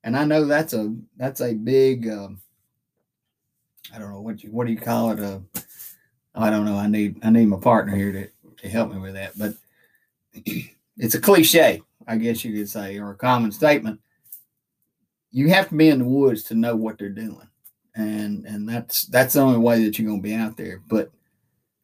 and 0.04 0.18
I 0.18 0.26
know 0.26 0.46
that's 0.46 0.74
a 0.74 0.96
that's 1.18 1.42
a 1.42 1.54
big 1.54 2.10
um, 2.10 2.42
I 3.94 4.00
don't 4.00 4.12
know 4.12 4.22
what 4.22 4.44
you 4.44 4.52
what 4.52 4.68
do 4.68 4.74
you 4.74 4.80
call 4.80 5.12
it 5.12 5.20
uh, 5.20 5.40
I 6.36 6.50
don't 6.50 6.66
know 6.66 6.78
I 6.78 6.88
need 6.88 7.20
I 7.24 7.30
need 7.30 7.48
my 7.48 7.60
partner 7.60 7.96
here 7.96 8.12
to 8.12 8.30
to 8.62 8.70
help 8.70 8.92
me 8.92 9.00
with 9.00 9.14
that 9.14 9.38
but 9.38 9.56
it's 10.98 11.16
a 11.16 11.22
cliche, 11.22 11.82
I 12.08 12.18
guess 12.18 12.44
you 12.44 12.54
could 12.54 12.70
say, 12.70 12.98
or 13.00 13.12
a 13.12 13.16
common 13.16 13.52
statement. 13.52 14.00
You 15.32 15.50
have 15.50 15.70
to 15.70 15.76
be 15.76 15.90
in 15.90 16.00
the 16.00 16.06
woods 16.06 16.44
to 16.44 16.56
know 16.56 16.76
what 16.76 16.98
they're 16.98 17.10
doing. 17.10 17.48
And 17.96 18.46
and 18.46 18.68
that's 18.68 19.04
that's 19.04 19.34
the 19.34 19.42
only 19.42 19.60
way 19.60 19.84
that 19.84 19.98
you're 19.98 20.08
gonna 20.08 20.22
be 20.22 20.34
out 20.34 20.58
there. 20.58 20.82
But 20.88 21.12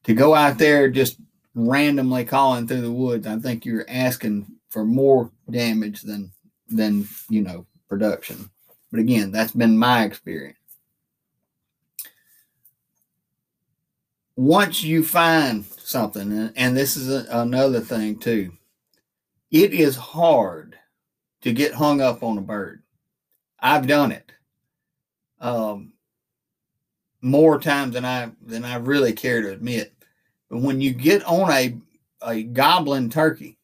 to 0.06 0.14
go 0.14 0.34
out 0.34 0.58
there 0.58 0.90
just 0.90 1.20
randomly 1.54 2.26
calling 2.26 2.68
through 2.68 2.82
the 2.82 2.92
woods, 2.92 3.28
I 3.28 3.38
think 3.38 3.64
you're 3.64 3.86
asking 3.88 4.48
for 4.70 4.86
more 4.86 5.32
damage 5.50 6.02
than 6.02 6.32
than 6.68 7.08
you 7.30 7.42
know 7.42 7.68
production. 7.90 8.50
But 8.92 9.02
again, 9.02 9.32
that's 9.32 9.52
been 9.52 9.78
my 9.78 10.04
experience. 10.06 10.58
Once 14.36 14.84
you 14.84 15.04
find 15.04 15.66
something, 15.66 16.52
and, 16.56 16.78
this 16.78 16.96
is 16.96 17.10
a, 17.10 17.28
another 17.30 17.82
thing 17.82 18.18
too, 18.18 18.54
it 19.52 19.74
is 19.74 19.98
hard 19.98 20.78
to 21.42 21.52
get 21.52 21.74
hung 21.74 22.00
up 22.00 22.24
on 22.24 22.38
a 22.38 22.42
bird. 22.42 22.82
I've 23.60 23.88
done 23.88 24.14
it 24.14 24.32
um, 25.42 25.94
more 27.22 27.60
times 27.60 27.94
than 27.94 28.06
I 28.06 28.32
than 28.46 28.64
I 28.64 28.76
really 28.76 29.12
care 29.12 29.42
to 29.42 29.52
admit. 29.52 29.94
But 30.50 30.60
when 30.60 30.80
you 30.80 30.94
get 30.94 31.24
on 31.26 31.52
a 31.52 31.78
a 32.22 32.44
gobbling 32.44 33.10
turkey, 33.10 33.58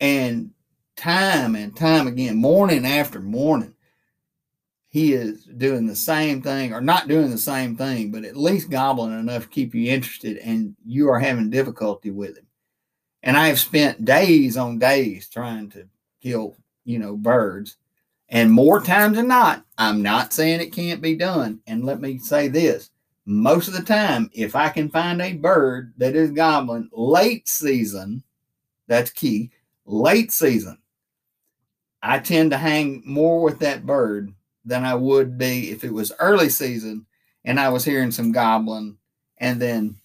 and 0.00 0.50
time 0.96 1.54
and 1.54 1.76
time 1.76 2.06
again, 2.06 2.36
morning 2.36 2.86
after 2.86 3.20
morning, 3.20 3.74
he 4.88 5.12
is 5.12 5.44
doing 5.44 5.86
the 5.86 5.96
same 5.96 6.40
thing, 6.40 6.72
or 6.72 6.80
not 6.80 7.08
doing 7.08 7.30
the 7.30 7.38
same 7.38 7.76
thing, 7.76 8.10
but 8.10 8.24
at 8.24 8.36
least 8.36 8.70
gobbling 8.70 9.18
enough 9.18 9.42
to 9.42 9.48
keep 9.48 9.74
you 9.74 9.92
interested, 9.92 10.38
and 10.38 10.74
you 10.86 11.08
are 11.10 11.18
having 11.18 11.50
difficulty 11.50 12.10
with 12.10 12.38
him. 12.38 12.46
And 13.22 13.36
I 13.36 13.48
have 13.48 13.58
spent 13.58 14.04
days 14.04 14.56
on 14.56 14.78
days 14.78 15.28
trying 15.28 15.68
to 15.70 15.86
kill, 16.22 16.56
you 16.84 16.98
know, 16.98 17.16
birds. 17.16 17.76
And 18.28 18.50
more 18.50 18.80
times 18.80 19.16
than 19.16 19.28
not, 19.28 19.64
I'm 19.76 20.02
not 20.02 20.32
saying 20.32 20.60
it 20.60 20.72
can't 20.72 21.02
be 21.02 21.14
done. 21.14 21.60
And 21.66 21.84
let 21.84 22.00
me 22.00 22.18
say 22.18 22.48
this 22.48 22.90
most 23.26 23.66
of 23.66 23.74
the 23.74 23.82
time, 23.82 24.30
if 24.32 24.54
I 24.54 24.68
can 24.68 24.88
find 24.88 25.20
a 25.20 25.32
bird 25.32 25.92
that 25.98 26.14
is 26.14 26.30
gobbling 26.30 26.88
late 26.92 27.48
season, 27.48 28.22
that's 28.86 29.10
key, 29.10 29.50
late 29.84 30.30
season, 30.30 30.78
I 32.08 32.20
tend 32.20 32.52
to 32.52 32.56
hang 32.56 33.02
more 33.04 33.42
with 33.42 33.58
that 33.60 33.84
bird 33.84 34.32
than 34.64 34.84
I 34.84 34.94
would 34.94 35.36
be 35.36 35.70
if 35.70 35.82
it 35.82 35.92
was 35.92 36.12
early 36.20 36.48
season 36.48 37.06
and 37.44 37.58
I 37.58 37.68
was 37.68 37.84
hearing 37.84 38.10
some 38.10 38.32
gobbling, 38.32 38.96
and 39.38 39.60
then, 39.60 39.96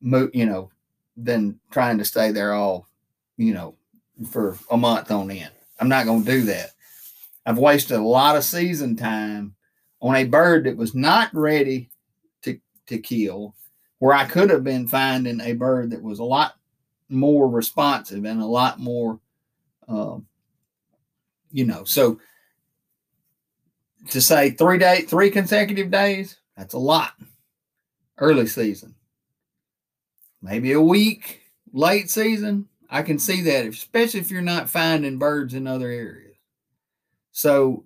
you 0.00 0.46
know, 0.46 0.70
then 1.16 1.58
trying 1.70 1.98
to 1.98 2.04
stay 2.04 2.30
there 2.30 2.54
all, 2.54 2.88
you 3.36 3.52
know, 3.52 3.74
for 4.30 4.56
a 4.70 4.76
month 4.76 5.10
on 5.10 5.30
end. 5.30 5.50
I'm 5.80 5.88
not 5.88 6.06
going 6.06 6.24
to 6.24 6.30
do 6.30 6.42
that. 6.42 6.70
I've 7.46 7.58
wasted 7.58 7.98
a 7.98 8.02
lot 8.02 8.36
of 8.36 8.44
season 8.44 8.96
time 8.96 9.54
on 10.00 10.14
a 10.14 10.24
bird 10.24 10.64
that 10.64 10.76
was 10.76 10.94
not 10.94 11.34
ready 11.34 11.90
to, 12.42 12.60
to 12.86 12.98
kill, 12.98 13.54
where 13.98 14.14
I 14.14 14.24
could 14.24 14.50
have 14.50 14.64
been 14.64 14.86
finding 14.86 15.40
a 15.40 15.54
bird 15.54 15.90
that 15.90 16.02
was 16.02 16.20
a 16.20 16.24
lot 16.24 16.54
more 17.08 17.48
responsive 17.48 18.24
and 18.24 18.40
a 18.40 18.46
lot 18.46 18.78
more, 18.78 19.18
um, 19.88 20.26
you 21.54 21.64
know, 21.64 21.84
so 21.84 22.20
to 24.10 24.20
say 24.20 24.50
three 24.50 24.76
day, 24.76 25.02
three 25.02 25.30
consecutive 25.30 25.88
days, 25.88 26.36
that's 26.56 26.74
a 26.74 26.78
lot. 26.78 27.12
Early 28.18 28.48
season, 28.48 28.96
maybe 30.42 30.72
a 30.72 30.80
week. 30.80 31.42
Late 31.72 32.10
season, 32.10 32.68
I 32.90 33.02
can 33.02 33.18
see 33.18 33.40
that, 33.42 33.66
especially 33.66 34.20
if 34.20 34.30
you're 34.30 34.42
not 34.42 34.68
finding 34.68 35.18
birds 35.18 35.54
in 35.54 35.66
other 35.66 35.88
areas. 35.88 36.36
So, 37.32 37.84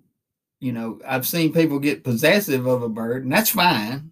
you 0.59 0.71
know, 0.71 0.99
I've 1.07 1.25
seen 1.25 1.53
people 1.53 1.79
get 1.79 2.03
possessive 2.03 2.65
of 2.65 2.83
a 2.83 2.89
bird, 2.89 3.23
and 3.23 3.31
that's 3.31 3.49
fine. 3.51 4.11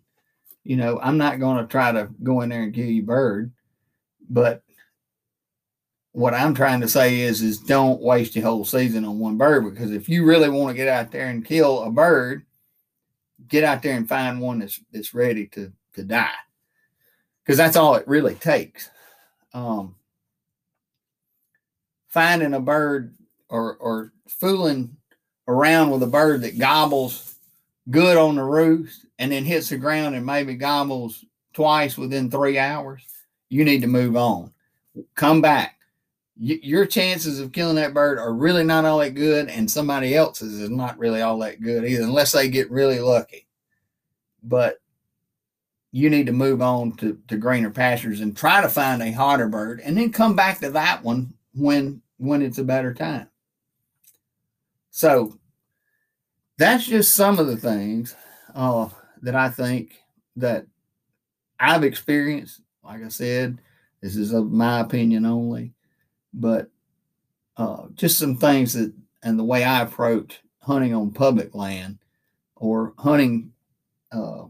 You 0.63 0.77
know, 0.77 0.99
I'm 1.01 1.17
not 1.17 1.39
going 1.39 1.57
to 1.57 1.67
try 1.67 1.91
to 1.91 2.09
go 2.23 2.41
in 2.41 2.49
there 2.49 2.63
and 2.63 2.73
kill 2.73 2.85
you 2.85 3.03
bird, 3.03 3.51
but 4.29 4.63
what 6.17 6.33
I'm 6.33 6.55
trying 6.55 6.81
to 6.81 6.87
say 6.87 7.19
is, 7.19 7.43
is 7.43 7.59
don't 7.59 8.01
waste 8.01 8.35
your 8.35 8.43
whole 8.43 8.65
season 8.65 9.05
on 9.05 9.19
one 9.19 9.37
bird 9.37 9.71
because 9.71 9.91
if 9.91 10.09
you 10.09 10.25
really 10.25 10.49
want 10.49 10.69
to 10.69 10.73
get 10.73 10.87
out 10.87 11.11
there 11.11 11.27
and 11.27 11.45
kill 11.45 11.83
a 11.83 11.91
bird, 11.91 12.43
get 13.47 13.63
out 13.63 13.83
there 13.83 13.95
and 13.95 14.09
find 14.09 14.41
one 14.41 14.57
that's 14.57 14.79
that's 14.91 15.13
ready 15.13 15.45
to 15.45 15.71
to 15.93 16.03
die, 16.03 16.31
because 17.43 17.55
that's 17.55 17.75
all 17.75 17.93
it 17.93 18.07
really 18.07 18.33
takes. 18.33 18.89
Um, 19.53 19.93
finding 22.07 22.55
a 22.55 22.59
bird 22.59 23.13
or 23.47 23.75
or 23.75 24.11
fooling 24.27 24.97
around 25.47 25.91
with 25.91 26.01
a 26.01 26.07
bird 26.07 26.41
that 26.41 26.57
gobbles 26.57 27.35
good 27.91 28.17
on 28.17 28.37
the 28.37 28.43
roost 28.43 29.05
and 29.19 29.31
then 29.31 29.45
hits 29.45 29.69
the 29.69 29.77
ground 29.77 30.15
and 30.15 30.25
maybe 30.25 30.55
gobbles 30.55 31.23
twice 31.53 31.95
within 31.95 32.31
three 32.31 32.57
hours, 32.57 33.03
you 33.49 33.63
need 33.63 33.81
to 33.81 33.87
move 33.87 34.17
on. 34.17 34.51
Come 35.13 35.41
back 35.41 35.76
your 36.39 36.85
chances 36.85 37.39
of 37.39 37.51
killing 37.51 37.75
that 37.77 37.93
bird 37.93 38.19
are 38.19 38.33
really 38.33 38.63
not 38.63 38.85
all 38.85 38.99
that 38.99 39.15
good, 39.15 39.49
and 39.49 39.69
somebody 39.69 40.15
else's 40.15 40.59
is 40.59 40.69
not 40.69 40.97
really 40.99 41.21
all 41.21 41.39
that 41.39 41.61
good 41.61 41.83
either, 41.83 42.03
unless 42.03 42.31
they 42.31 42.47
get 42.47 42.69
really 42.69 42.99
lucky. 42.99 43.47
But 44.43 44.79
you 45.91 46.09
need 46.09 46.27
to 46.27 46.33
move 46.33 46.61
on 46.61 46.91
to, 46.97 47.19
to 47.27 47.37
greener 47.37 47.71
pastures 47.71 48.21
and 48.21 48.37
try 48.37 48.61
to 48.61 48.69
find 48.69 49.01
a 49.01 49.11
hotter 49.11 49.47
bird, 49.47 49.81
and 49.83 49.97
then 49.97 50.11
come 50.11 50.35
back 50.35 50.59
to 50.59 50.69
that 50.71 51.03
one 51.03 51.33
when 51.53 52.01
when 52.17 52.41
it's 52.41 52.57
a 52.59 52.63
better 52.63 52.93
time. 52.93 53.29
So 54.91 55.39
that's 56.57 56.85
just 56.85 57.15
some 57.15 57.39
of 57.39 57.47
the 57.47 57.57
things 57.57 58.15
uh, 58.53 58.89
that 59.21 59.35
I 59.35 59.49
think 59.49 59.95
that 60.35 60.65
I've 61.59 61.83
experienced. 61.83 62.61
Like 62.83 63.03
I 63.03 63.09
said, 63.09 63.59
this 64.01 64.15
is 64.15 64.33
of 64.33 64.51
my 64.51 64.79
opinion 64.79 65.25
only 65.25 65.73
but 66.39 66.69
uh, 67.57 67.87
just 67.95 68.17
some 68.17 68.35
things 68.35 68.73
that 68.73 68.93
and 69.23 69.37
the 69.37 69.43
way 69.43 69.63
I 69.63 69.81
approach 69.81 70.41
hunting 70.61 70.93
on 70.93 71.11
public 71.11 71.55
land 71.55 71.97
or 72.55 72.93
hunting 72.97 73.51
uh, 74.11 74.43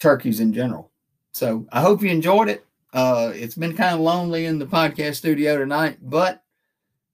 turkeys 0.00 0.40
in 0.40 0.52
general. 0.52 0.90
So 1.32 1.66
I 1.70 1.80
hope 1.80 2.02
you 2.02 2.10
enjoyed 2.10 2.48
it. 2.48 2.66
Uh, 2.92 3.32
it's 3.34 3.54
been 3.54 3.76
kind 3.76 3.94
of 3.94 4.00
lonely 4.00 4.46
in 4.46 4.58
the 4.58 4.66
podcast 4.66 5.16
studio 5.16 5.58
tonight, 5.58 5.98
but 6.02 6.42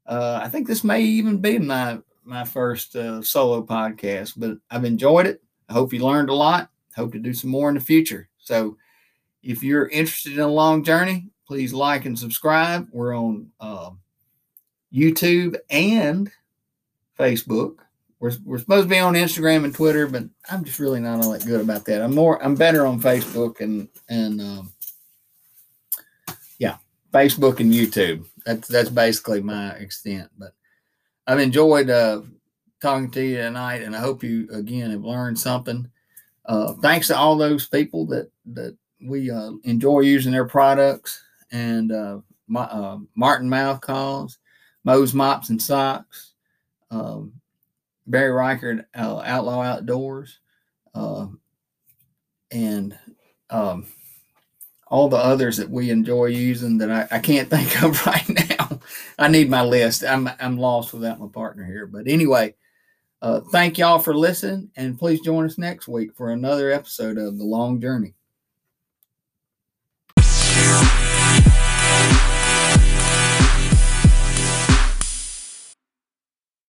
uh, 0.07 0.40
I 0.42 0.49
think 0.49 0.66
this 0.66 0.85
may 0.85 1.03
even 1.03 1.38
be 1.38 1.59
my 1.59 1.99
my 2.25 2.44
first 2.44 2.97
uh, 2.97 3.20
solo 3.20 3.62
podcast. 3.62 4.35
But 4.37 4.59
I've 4.70 4.85
enjoyed 4.85 5.27
it. 5.27 5.42
I 5.68 5.75
hope 5.75 5.92
you 5.92 6.05
learned 6.05 6.31
a 6.31 6.35
lot. 6.35 6.70
Hope 6.97 7.12
to 7.12 7.18
do 7.18 7.35
some 7.35 7.51
more 7.51 7.68
in 7.68 7.75
the 7.75 7.81
future. 7.81 8.29
So 8.38 8.77
if 9.42 9.62
you're 9.62 9.88
interested 9.88 10.35
in 10.35 10.40
a 10.40 10.49
long 10.49 10.85
journey, 10.85 11.29
please 11.46 11.72
like 11.72 12.04
and 12.07 12.18
subscribe. 12.18 12.88
We're 12.92 13.16
on 13.16 13.50
uh, 13.61 13.90
YouTube 14.92 15.57
and 15.70 16.30
Facebook. 17.18 17.76
We're, 18.20 18.33
we're 18.44 18.59
supposed 18.59 18.85
to 18.85 18.94
be 18.94 18.98
on 18.98 19.14
Instagram 19.14 19.64
and 19.64 19.74
Twitter, 19.74 20.07
but 20.07 20.24
I'm 20.50 20.64
just 20.64 20.78
really 20.78 21.00
not 21.00 21.22
all 21.22 21.33
that 21.33 21.44
good 21.44 21.61
about 21.61 21.85
that. 21.87 22.00
I'm 22.00 22.14
more 22.14 22.42
I'm 22.42 22.54
better 22.54 22.87
on 22.87 23.00
Facebook 23.00 23.61
and 23.61 23.88
and 24.09 24.40
um, 24.40 24.72
yeah, 26.59 26.76
Facebook 27.12 27.61
and 27.61 27.72
YouTube. 27.72 28.26
That's 28.46 28.68
that's 28.68 28.88
basically 28.88 29.42
my 29.42 29.72
extent. 29.72 30.30
But 30.38 30.52
I've 31.26 31.40
enjoyed 31.40 31.90
uh, 31.90 32.22
talking 32.80 33.11
to 33.11 33.22
you 33.22 33.37
tonight, 33.38 33.83
and 33.83 33.94
I 33.94 34.00
hope 34.00 34.22
you 34.22 34.48
again 34.50 34.90
have 34.90 35.04
learned 35.04 35.38
something. 35.38 35.90
Uh, 36.46 36.74
thanks 36.74 37.09
to 37.09 37.16
all 37.16 37.37
those 37.37 37.66
people 37.66 38.07
that 38.07 38.30
that 38.46 38.76
we 39.02 39.30
uh, 39.30 39.52
enjoy 39.64 40.00
using 40.00 40.33
their 40.33 40.46
products 40.46 41.20
and 41.55 41.93
uh, 41.93 42.19
my, 42.49 42.64
uh, 42.64 42.99
Martin 43.14 43.49
Mouth 43.49 43.81
Calls, 43.81 44.38
Moe's 44.83 45.14
Mops 45.14 45.51
and 45.51 45.62
Socks, 45.62 46.33
um, 46.90 47.33
Barry 48.09 48.33
Reichert 48.33 48.87
uh, 48.95 49.23
Outlaw 49.25 49.62
Outdoors, 49.62 50.40
uh, 50.95 51.29
and 52.51 52.99
um, 53.51 53.87
all 54.88 55.09
the 55.09 55.17
others 55.17 55.57
that 55.57 55.71
we 55.71 55.90
enjoy 55.90 56.27
using 56.27 56.77
that 56.79 56.90
I, 56.90 57.17
I 57.17 57.19
can't 57.21 57.49
think 57.51 57.83
of 57.83 58.05
right 58.05 58.29
now. 58.29 58.81
I 59.17 59.29
need 59.29 59.49
my 59.49 59.62
list. 59.62 60.05
I'm 60.05 60.29
I'm 60.40 60.59
lost 60.59 60.93
without 60.93 61.21
my 61.21 61.29
partner 61.29 61.64
here. 61.64 61.87
But 61.87 62.09
anyway, 62.09 62.57
uh, 63.23 63.40
thank 63.53 63.79
y'all 63.79 64.01
for 64.01 64.14
listening, 64.14 64.71
and 64.77 64.99
please 64.99 65.21
join 65.21 65.47
us 65.47 65.57
next 65.57 65.87
week 65.87 66.17
for 66.17 66.31
another 66.31 66.73
episode 66.73 67.17
of 67.17 67.38
The 67.38 67.45
Long 67.45 67.81
Journey. 67.81 68.14